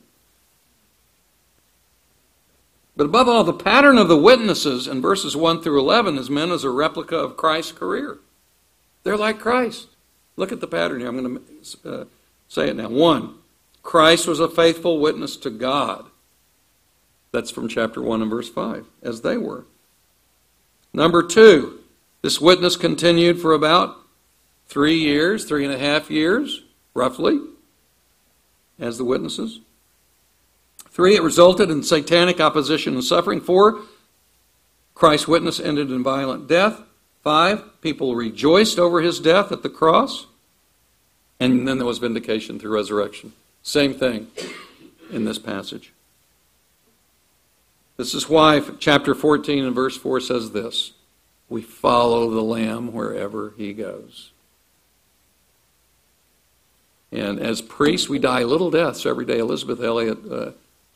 [2.97, 6.53] But above all, the pattern of the witnesses in verses 1 through 11 is meant
[6.53, 8.19] as a replica of Christ's career.
[9.07, 9.87] They're like Christ.
[10.35, 11.09] Look at the pattern here.
[11.09, 12.05] I'm going to uh,
[12.49, 12.89] say it now.
[12.89, 13.37] One,
[13.85, 16.07] Christ was a faithful witness to God.
[17.31, 19.65] That's from chapter 1 and verse 5, as they were.
[20.93, 21.79] Number two,
[22.23, 23.97] this witness continued for about
[24.67, 27.39] three years, three and a half years, roughly,
[28.77, 29.61] as the witnesses.
[30.91, 33.41] Three, it resulted in satanic opposition and suffering.
[33.41, 33.83] Four,
[34.95, 36.83] Christ's witness ended in violent death.
[37.27, 40.29] Five, people rejoiced over his death at the cross.
[41.41, 43.33] And then there was vindication through resurrection.
[43.65, 44.29] Same thing
[45.11, 45.93] in this passage.
[47.97, 50.93] This is why chapter 14 and verse 4 says this
[51.49, 54.31] We follow the Lamb wherever he goes.
[57.11, 59.41] And as priests, we die little deaths every day.
[59.41, 60.51] Elisabeth Elliot uh,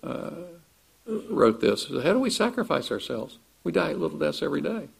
[0.06, 0.30] uh,
[1.28, 1.88] wrote this.
[1.88, 3.38] How do we sacrifice ourselves?
[3.64, 4.90] We die little deaths every day.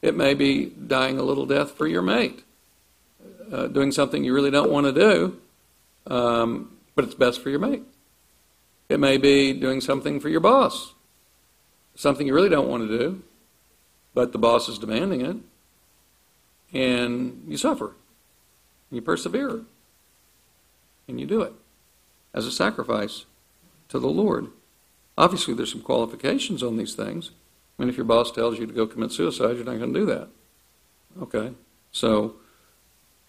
[0.00, 2.44] It may be dying a little death for your mate,
[3.52, 5.40] uh, doing something you really don't want to do,
[6.06, 7.82] um, but it's best for your mate.
[8.88, 10.94] It may be doing something for your boss,
[11.94, 13.22] something you really don't want to do,
[14.14, 15.36] but the boss is demanding it,
[16.72, 19.62] and you suffer, and you persevere,
[21.08, 21.52] and you do it
[22.32, 23.24] as a sacrifice
[23.88, 24.48] to the Lord.
[25.16, 27.32] Obviously, there's some qualifications on these things.
[27.78, 30.00] I mean, if your boss tells you to go commit suicide, you're not going to
[30.00, 30.28] do that.
[31.22, 31.52] Okay?
[31.92, 32.34] So,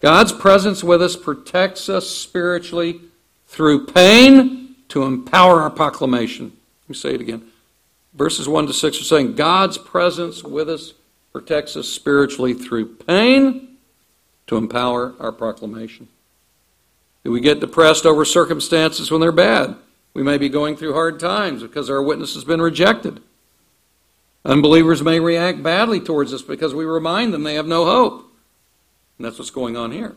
[0.00, 3.00] God's presence with us protects us spiritually
[3.46, 6.46] through pain to empower our proclamation.
[6.84, 7.46] Let me say it again.
[8.14, 10.94] Verses 1 to 6 are saying God's presence with us
[11.32, 13.76] protects us spiritually through pain
[14.48, 16.08] to empower our proclamation.
[17.22, 19.76] Do we get depressed over circumstances when they're bad?
[20.14, 23.22] We may be going through hard times because our witness has been rejected.
[24.44, 28.32] Unbelievers may react badly towards us because we remind them they have no hope.
[29.18, 30.16] And that's what's going on here.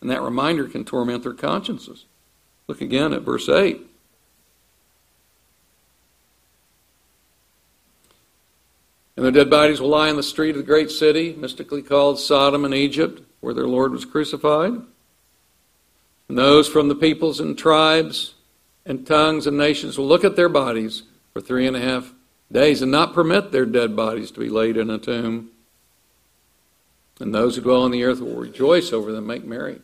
[0.00, 2.06] And that reminder can torment their consciences.
[2.66, 3.84] Look again at verse 8.
[9.16, 12.20] And their dead bodies will lie in the street of the great city, mystically called
[12.20, 14.72] Sodom and Egypt, where their Lord was crucified.
[16.28, 18.34] And those from the peoples and tribes
[18.86, 21.02] and tongues and nations will look at their bodies
[21.32, 22.14] for three and a half
[22.50, 25.50] days and not permit their dead bodies to be laid in a tomb.
[27.20, 29.80] And those who dwell on the earth will rejoice over them, make merry.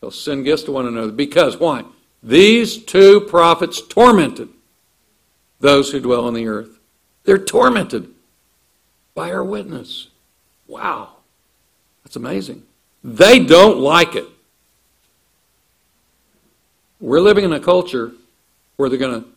[0.00, 1.12] They'll send gifts to one another.
[1.12, 1.84] Because, why?
[2.22, 4.48] These two prophets tormented
[5.58, 6.78] those who dwell on the earth.
[7.24, 8.08] They're tormented
[9.14, 10.08] by our witness.
[10.66, 11.16] Wow.
[12.04, 12.62] That's amazing.
[13.02, 14.26] They don't like it.
[17.00, 18.12] We're living in a culture
[18.76, 19.28] where they're going to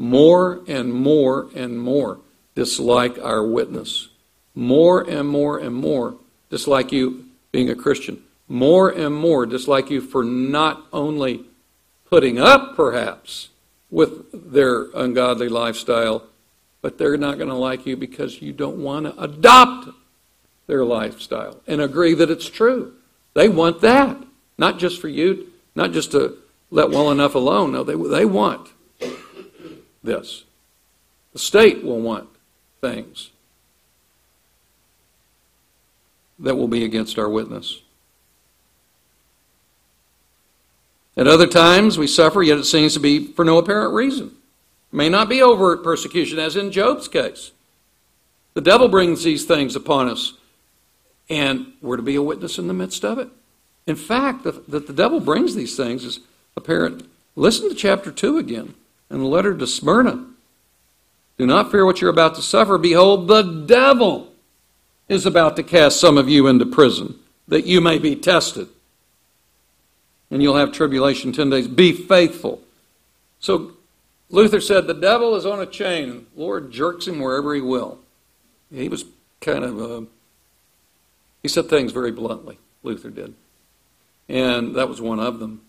[0.00, 2.20] more and more and more
[2.54, 4.08] dislike our witness.
[4.54, 6.16] More and more and more
[6.48, 8.22] dislike you being a Christian.
[8.48, 11.44] More and more dislike you for not only
[12.08, 13.50] putting up, perhaps,
[13.90, 16.22] with their ungodly lifestyle,
[16.80, 19.90] but they're not going to like you because you don't want to adopt
[20.66, 22.94] their lifestyle and agree that it's true.
[23.34, 24.16] They want that.
[24.56, 26.38] Not just for you, not just to
[26.70, 27.72] let well enough alone.
[27.72, 28.70] No, they, they want
[30.02, 30.44] this.
[31.32, 32.28] The state will want
[32.80, 33.30] things
[36.38, 37.82] that will be against our witness.
[41.16, 44.28] At other times, we suffer, yet it seems to be for no apparent reason.
[44.92, 47.52] It may not be overt persecution, as in Job's case.
[48.54, 50.34] The devil brings these things upon us,
[51.28, 53.28] and we're to be a witness in the midst of it.
[53.86, 56.20] In fact, that the devil brings these things is
[56.56, 57.08] apparent.
[57.36, 58.74] Listen to chapter 2 again
[59.10, 60.26] and the letter to Smyrna.
[61.36, 62.78] Do not fear what you're about to suffer.
[62.78, 64.32] Behold, the devil
[65.08, 68.68] is about to cast some of you into prison, that you may be tested.
[70.30, 71.66] And you'll have tribulation 10 days.
[71.66, 72.60] Be faithful.
[73.40, 73.72] So
[74.28, 76.26] Luther said the devil is on a chain.
[76.34, 77.98] The Lord jerks him wherever he will.
[78.72, 79.04] He was
[79.40, 80.06] kind of a,
[81.42, 83.34] he said things very bluntly, Luther did.
[84.28, 85.62] And that was one of them.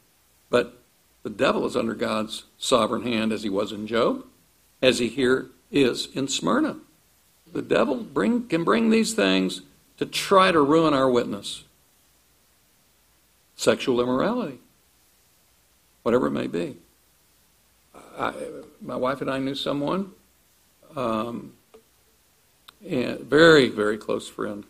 [0.52, 0.81] But
[1.24, 4.26] the devil is under God's sovereign hand as he was in Job,
[4.82, 6.78] as he here is in Smyrna.
[7.52, 9.62] the devil bring, can bring these things
[9.98, 11.64] to try to ruin our witness.
[13.56, 14.60] Sexual immorality,
[16.04, 16.78] whatever it may be.
[18.18, 18.34] I,
[18.82, 20.12] my wife and I knew someone,
[20.96, 21.54] um,
[22.88, 24.64] and very, very close friend.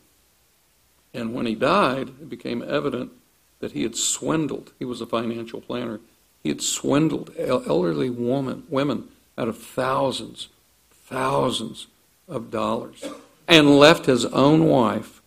[1.13, 3.11] And when he died, it became evident
[3.59, 4.71] that he had swindled.
[4.79, 5.99] He was a financial planner.
[6.43, 10.47] He had swindled elderly woman, women out of thousands,
[10.91, 11.87] thousands
[12.27, 13.03] of dollars,
[13.47, 15.21] and left his own wife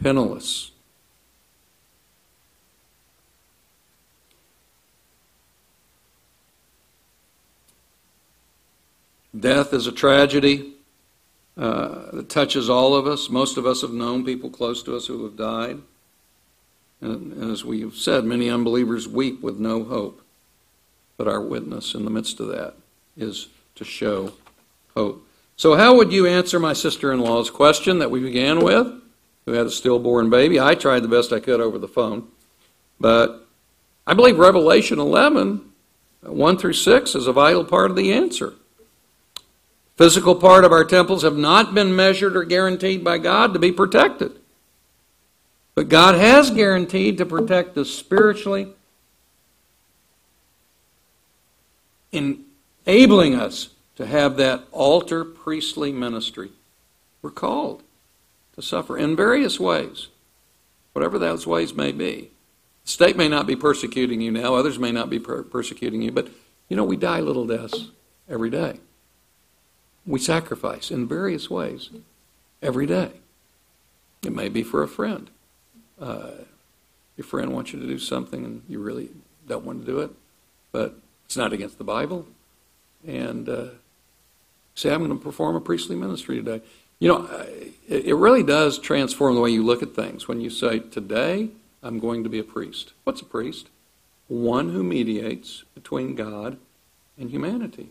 [0.00, 0.70] penniless.
[9.38, 10.74] Death is a tragedy
[11.56, 13.30] uh, that touches all of us.
[13.30, 15.78] Most of us have known people close to us who have died.
[17.00, 20.21] And as we have said, many unbelievers weep with no hope.
[21.16, 22.74] But our witness in the midst of that
[23.16, 24.32] is to show
[24.94, 25.26] hope.
[25.56, 28.86] So, how would you answer my sister in law's question that we began with,
[29.44, 30.58] who had a stillborn baby?
[30.58, 32.28] I tried the best I could over the phone.
[32.98, 33.46] But
[34.06, 35.70] I believe Revelation 11,
[36.22, 38.54] 1 through 6, is a vital part of the answer.
[39.96, 43.70] Physical part of our temples have not been measured or guaranteed by God to be
[43.70, 44.32] protected.
[45.74, 48.68] But God has guaranteed to protect us spiritually,
[52.12, 56.50] enabling us to have that altar priestly ministry.
[57.20, 57.82] We're called
[58.54, 60.08] to suffer in various ways,
[60.92, 62.30] whatever those ways may be.
[62.84, 66.10] The state may not be persecuting you now, others may not be per- persecuting you,
[66.10, 66.28] but
[66.68, 67.90] you know, we die little deaths
[68.28, 68.80] every day.
[70.06, 71.90] We sacrifice in various ways
[72.60, 73.12] every day.
[74.24, 75.30] It may be for a friend.
[76.00, 76.30] Uh,
[77.16, 79.10] your friend wants you to do something and you really
[79.46, 80.10] don't want to do it,
[80.72, 80.96] but
[81.32, 82.26] it's not against the Bible.
[83.06, 83.68] And uh,
[84.74, 86.60] say, I'm going to perform a priestly ministry today.
[86.98, 87.46] You know,
[87.88, 91.48] it really does transform the way you look at things when you say, Today
[91.82, 92.92] I'm going to be a priest.
[93.04, 93.68] What's a priest?
[94.28, 96.58] One who mediates between God
[97.16, 97.88] and humanity.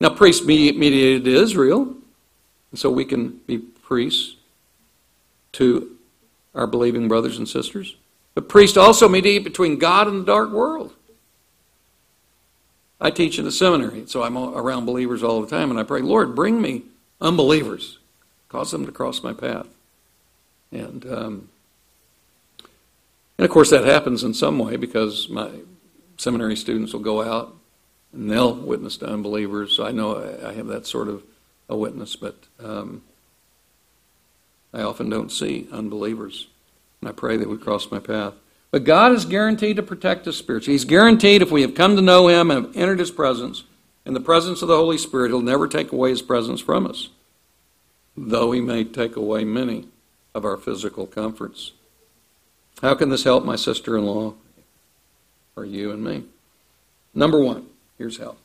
[0.00, 1.96] Now, priests mediated to Israel,
[2.70, 4.36] and so we can be priests
[5.52, 5.98] to
[6.54, 7.96] our believing brothers and sisters.
[8.34, 10.94] But priests also mediate between God and the dark world.
[13.00, 16.00] I teach in a seminary, so I'm around believers all the time, and I pray,
[16.00, 16.82] Lord, bring me
[17.20, 17.98] unbelievers,
[18.48, 19.66] cause them to cross my path.
[20.72, 21.48] And, um,
[23.38, 25.50] and of course, that happens in some way because my
[26.16, 27.54] seminary students will go out
[28.12, 29.76] and they'll witness to unbelievers.
[29.76, 31.22] So I know I have that sort of
[31.68, 33.02] a witness, but um,
[34.72, 36.48] I often don't see unbelievers.
[37.00, 38.34] And I pray that would cross my path.
[38.70, 40.74] But God is guaranteed to protect us spiritually.
[40.74, 43.64] He's guaranteed if we have come to know Him and have entered His presence,
[44.04, 47.08] in the presence of the Holy Spirit, He'll never take away His presence from us,
[48.16, 49.88] though He may take away many
[50.34, 51.72] of our physical comforts.
[52.82, 54.34] How can this help my sister in law
[55.56, 56.24] or you and me?
[57.14, 57.66] Number one,
[57.98, 58.36] Here's how.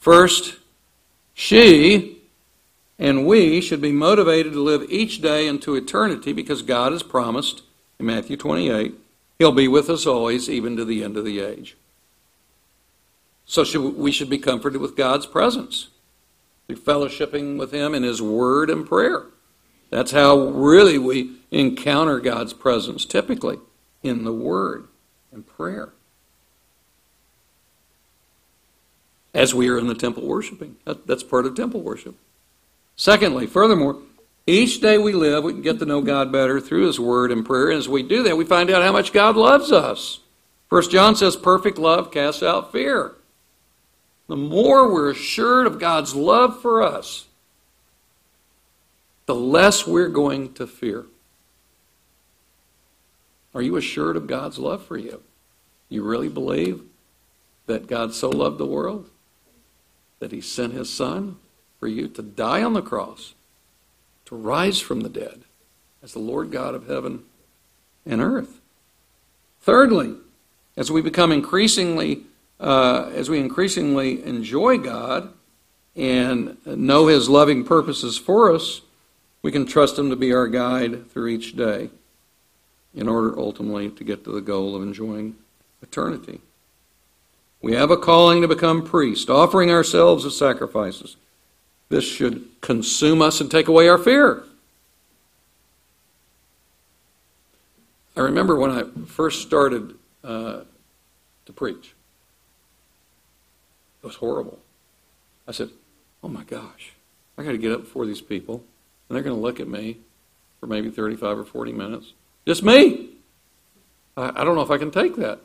[0.00, 0.56] First,
[1.34, 2.16] she
[2.98, 7.62] and we should be motivated to live each day into eternity because God has promised
[7.98, 8.94] in Matthew 28
[9.38, 11.76] He'll be with us always, even to the end of the age.
[13.44, 15.90] So should, we should be comforted with God's presence,
[16.66, 19.26] through fellowshipping with Him in His Word and prayer.
[19.90, 23.58] That's how really we encounter God's presence, typically,
[24.02, 24.88] in the Word
[25.30, 25.92] and prayer.
[29.34, 30.76] as we are in the temple worshiping.
[30.84, 32.16] That, that's part of temple worship.
[32.96, 34.02] Secondly, furthermore,
[34.48, 37.44] each day we live, we can get to know God better through His Word and
[37.44, 37.70] prayer.
[37.70, 40.20] And as we do that, we find out how much God loves us.
[40.68, 43.14] First John says, perfect love casts out fear.
[44.26, 47.26] The more we're assured of God's love for us,
[49.26, 51.06] the less we're going to fear.
[53.54, 55.22] Are you assured of God's love for you?
[55.88, 56.82] You really believe
[57.66, 59.08] that God so loved the world
[60.18, 61.36] that he sent his son
[61.78, 63.34] for you to die on the cross,
[64.28, 65.40] to rise from the dead
[66.02, 67.24] as the Lord God of heaven
[68.04, 68.60] and earth.
[69.62, 70.16] Thirdly,
[70.76, 72.24] as we become increasingly,
[72.60, 75.32] uh, as we increasingly enjoy God
[75.96, 78.82] and know His loving purposes for us,
[79.40, 81.88] we can trust Him to be our guide through each day
[82.94, 85.36] in order ultimately to get to the goal of enjoying
[85.80, 86.42] eternity.
[87.62, 91.16] We have a calling to become priests, offering ourselves as sacrifices.
[91.88, 94.44] This should consume us and take away our fear.
[98.16, 99.94] I remember when I first started
[100.24, 100.62] uh,
[101.46, 101.94] to preach,
[104.02, 104.58] it was horrible.
[105.46, 105.70] I said,
[106.22, 106.92] Oh my gosh,
[107.38, 108.64] I got to get up before these people,
[109.08, 109.98] and they're going to look at me
[110.58, 112.12] for maybe 35 or 40 minutes.
[112.44, 113.10] Just me.
[114.16, 115.38] I, I don't know if I can take that.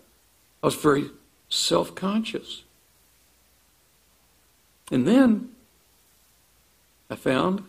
[0.64, 1.12] I was very
[1.50, 2.64] self conscious.
[4.92, 5.53] And then
[7.10, 7.64] I found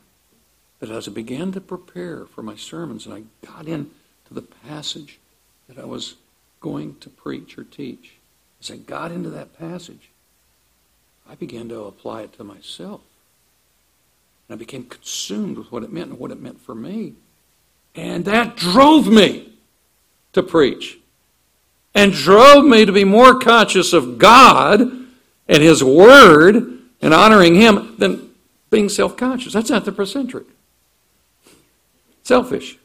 [0.80, 3.90] that as I began to prepare for my sermons and I got into
[4.30, 5.18] the passage
[5.68, 6.14] that I was
[6.60, 8.14] going to preach or teach,
[8.60, 10.10] as I got into that passage,
[11.28, 13.00] I began to apply it to myself.
[14.48, 17.14] And I became consumed with what it meant and what it meant for me.
[17.94, 19.52] And that drove me
[20.32, 20.98] to preach
[21.94, 27.96] and drove me to be more conscious of God and His Word and honoring Him
[27.98, 28.33] than
[28.74, 29.52] being self conscious.
[29.52, 30.46] That's anthropocentric,
[32.24, 32.76] selfish.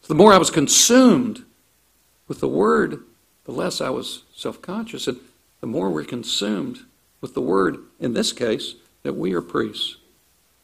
[0.00, 1.44] So the more I was consumed
[2.26, 3.02] with the Word,
[3.44, 5.06] the less I was self conscious.
[5.06, 5.20] And
[5.60, 6.80] the more we're consumed
[7.20, 9.98] with the Word, in this case, that we are priests.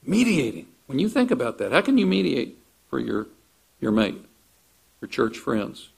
[0.03, 0.67] Mediating.
[0.87, 2.57] When you think about that, how can you mediate
[2.89, 3.27] for your,
[3.81, 4.19] your mate,
[5.03, 5.91] your church friends,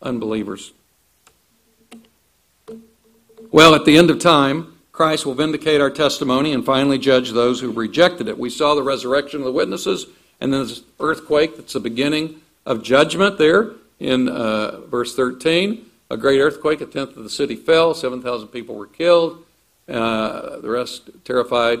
[0.00, 0.72] unbelievers?
[3.50, 7.60] Well, at the end of time, Christ will vindicate our testimony and finally judge those
[7.60, 8.38] who rejected it.
[8.38, 10.06] We saw the resurrection of the witnesses
[10.40, 15.84] and then this earthquake that's the beginning of judgment there in uh, verse 13.
[16.08, 19.44] A great earthquake, a tenth of the city fell, 7,000 people were killed.
[19.86, 21.80] Uh, the rest terrified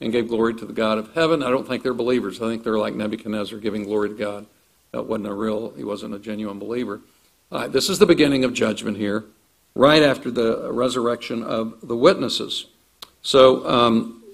[0.00, 1.44] and gave glory to the God of heaven.
[1.44, 2.42] I don't think they're believers.
[2.42, 4.44] I think they're like Nebuchadnezzar giving glory to God.
[4.90, 7.00] That wasn't a real, he wasn't a genuine believer.
[7.68, 9.24] This is the beginning of judgment here,
[9.76, 12.66] right after the resurrection of the witnesses.
[13.20, 14.24] So, um,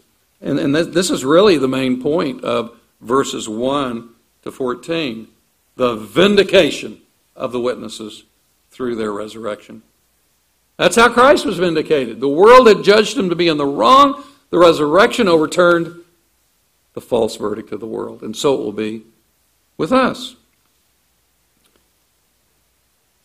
[0.40, 4.08] and, and this is really the main point of verses 1
[4.42, 5.28] to 14
[5.74, 7.00] the vindication
[7.34, 8.24] of the witnesses
[8.70, 9.82] through their resurrection.
[10.76, 12.20] That's how Christ was vindicated.
[12.20, 14.22] The world had judged him to be in the wrong.
[14.50, 16.04] The resurrection overturned
[16.92, 18.22] the false verdict of the world.
[18.22, 19.04] And so it will be
[19.78, 20.36] with us.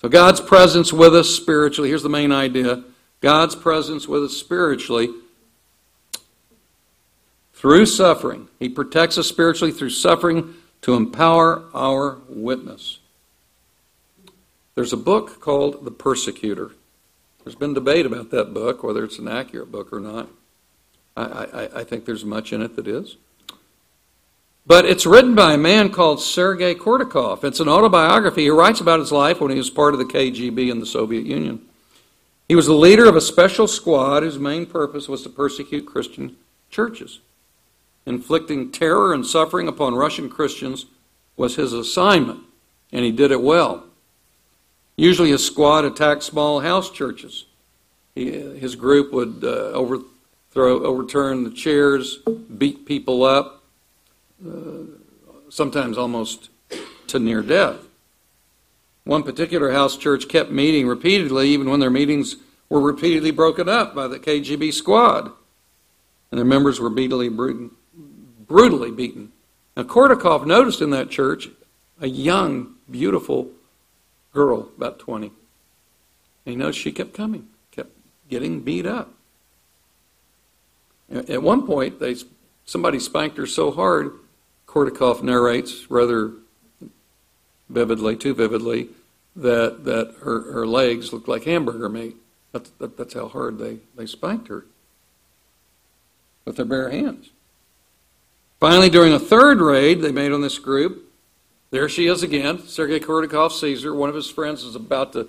[0.01, 2.83] So God's presence with us spiritually, here's the main idea
[3.19, 5.09] God's presence with us spiritually
[7.53, 8.47] through suffering.
[8.59, 12.99] He protects us spiritually through suffering to empower our witness.
[14.75, 16.71] There's a book called The Persecutor.
[17.43, 20.29] There's been debate about that book, whether it's an accurate book or not.
[21.15, 23.15] I, I, I think there's much in it that is.
[24.67, 27.45] But it's written by a man called Sergei Kourdakov.
[27.45, 28.43] It's an autobiography.
[28.43, 31.25] He writes about his life when he was part of the KGB in the Soviet
[31.25, 31.61] Union.
[32.49, 36.35] He was the leader of a special squad whose main purpose was to persecute Christian
[36.69, 37.19] churches.
[38.05, 40.85] Inflicting terror and suffering upon Russian Christians
[41.37, 42.41] was his assignment,
[42.91, 43.85] and he did it well.
[44.97, 47.45] Usually, his squad attacked small house churches.
[48.15, 52.17] He, his group would uh, overthrow, overturn the chairs,
[52.57, 53.56] beat people up,
[54.45, 54.83] Uh,
[55.49, 56.49] sometimes almost
[57.07, 57.77] to near death.
[59.03, 62.35] One particular house church kept meeting repeatedly, even when their meetings
[62.69, 65.31] were repeatedly broken up by the KGB squad,
[66.29, 69.31] and their members were brutally, brutally beaten.
[69.75, 71.47] Now, Kourdakov noticed in that church
[72.01, 73.49] a young, beautiful
[74.33, 75.27] girl, about 20.
[75.27, 75.33] And
[76.45, 77.91] he noticed she kept coming, kept
[78.29, 79.13] getting beat up.
[81.09, 82.15] At one point, they,
[82.65, 84.11] somebody spanked her so hard,
[84.67, 86.33] Kourdakov narrates rather
[87.69, 88.89] vividly, too vividly,
[89.35, 92.15] that, that her, her legs looked like hamburger meat.
[92.51, 94.65] That's, that, that's how hard they, they spanked her
[96.45, 97.29] with their bare hands.
[98.59, 101.03] Finally, during a third raid they made on this group,
[101.69, 102.65] there she is again.
[102.67, 103.93] Sergei Kourdakov sees her.
[103.93, 105.27] One of his friends is about to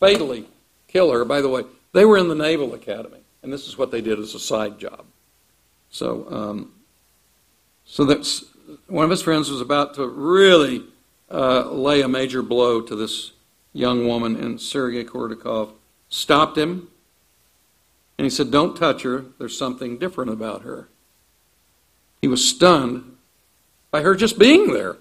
[0.00, 0.46] fatally
[0.88, 1.24] kill her.
[1.24, 4.18] By the way, they were in the Naval Academy, and this is what they did
[4.18, 5.04] as a side job.
[5.90, 6.72] So, um,
[7.84, 8.44] so that's
[8.86, 10.84] one of his friends was about to really
[11.30, 13.32] uh, lay a major blow to this
[13.72, 15.72] young woman, and Sergei Kourdakov
[16.08, 16.88] stopped him,
[18.18, 19.26] and he said, "Don't touch her.
[19.38, 20.88] There's something different about her."
[22.20, 23.16] He was stunned
[23.90, 24.96] by her just being there.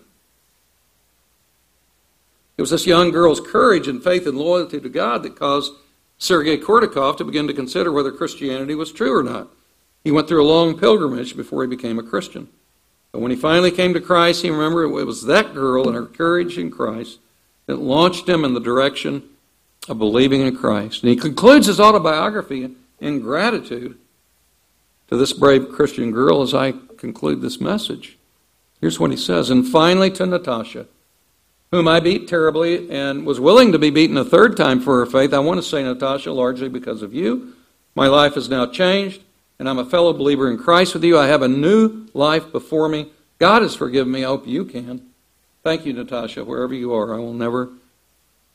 [2.57, 5.73] It was this young girl's courage and faith and loyalty to God that caused
[6.18, 9.49] Sergei Kourdakov to begin to consider whether Christianity was true or not.
[10.03, 12.49] He went through a long pilgrimage before he became a Christian.
[13.11, 16.05] But when he finally came to Christ, he remembered it was that girl and her
[16.05, 17.19] courage in Christ
[17.65, 19.23] that launched him in the direction
[19.89, 21.03] of believing in Christ.
[21.03, 23.97] And he concludes his autobiography in gratitude
[25.07, 28.17] to this brave Christian girl as I conclude this message.
[28.81, 30.88] Here's what he says And finally to Natasha
[31.71, 35.05] whom I beat terribly and was willing to be beaten a third time for her
[35.05, 35.34] faith.
[35.34, 37.53] I want to say, Natasha, largely because of you.
[37.95, 39.21] My life is now changed.
[39.59, 41.17] And I'm a fellow believer in Christ with you.
[41.17, 43.11] I have a new life before me.
[43.39, 44.23] God has forgiven me.
[44.23, 45.07] I hope you can.
[45.63, 47.13] Thank you, Natasha, wherever you are.
[47.13, 47.69] I will never,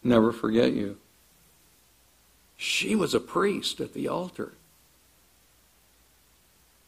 [0.03, 0.99] never forget you.
[2.57, 4.53] She was a priest at the altar.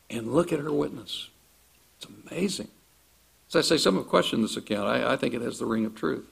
[0.09, 1.29] And look at her witness.
[1.99, 2.69] It's amazing.
[3.49, 4.89] As I say, some have questioned this account.
[4.89, 6.27] I, I think it has the ring of truth.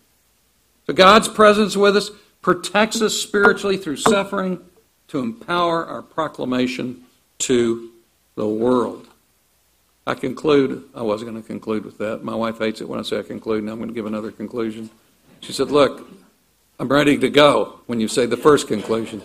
[0.87, 2.11] So God's presence with us
[2.41, 4.61] protects us spiritually through suffering
[5.09, 7.02] to empower our proclamation
[7.43, 7.91] to
[8.35, 9.07] the world.
[10.07, 12.25] I conclude, I was going to conclude with that.
[12.25, 14.33] My wife hates it when I say I conclude, and I'm going to give another
[14.33, 14.91] conclusion.
[15.41, 16.09] She said, Look,
[16.81, 19.23] I'm ready to go when you say the first conclusion.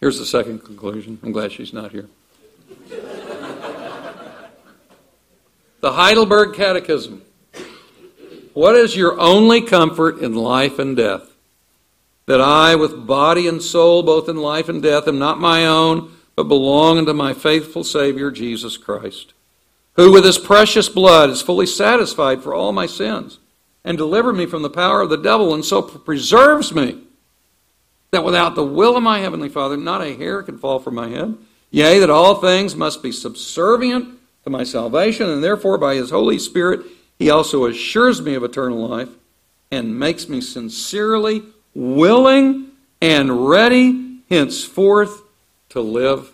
[0.00, 1.18] Here's the second conclusion.
[1.22, 2.08] I'm glad she's not here.
[5.80, 7.22] the Heidelberg Catechism.
[8.54, 11.29] What is your only comfort in life and death?
[12.30, 16.12] That I, with body and soul, both in life and death, am not my own,
[16.36, 19.32] but belong unto my faithful Savior, Jesus Christ,
[19.94, 23.40] who with his precious blood is fully satisfied for all my sins,
[23.84, 27.00] and delivered me from the power of the devil, and so preserves me
[28.12, 31.08] that without the will of my heavenly Father, not a hair can fall from my
[31.08, 31.36] head.
[31.72, 36.38] Yea, that all things must be subservient to my salvation, and therefore by his Holy
[36.38, 36.86] Spirit
[37.18, 39.08] he also assures me of eternal life
[39.72, 41.42] and makes me sincerely
[41.74, 42.68] willing
[43.00, 45.22] and ready henceforth
[45.70, 46.32] to live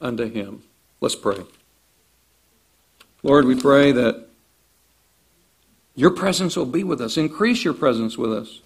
[0.00, 0.62] unto him.
[1.00, 1.38] Let's pray.
[3.22, 4.28] Lord, we pray that
[5.94, 7.16] your presence will be with us.
[7.16, 8.60] Increase your presence with us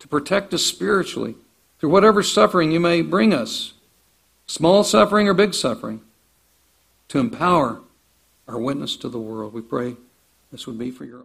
[0.00, 1.36] to protect us spiritually
[1.78, 3.74] through whatever suffering you may bring us,
[4.46, 6.00] small suffering or big suffering,
[7.08, 7.80] to empower
[8.48, 9.52] our witness to the world.
[9.52, 9.96] We pray
[10.50, 11.20] this would be for your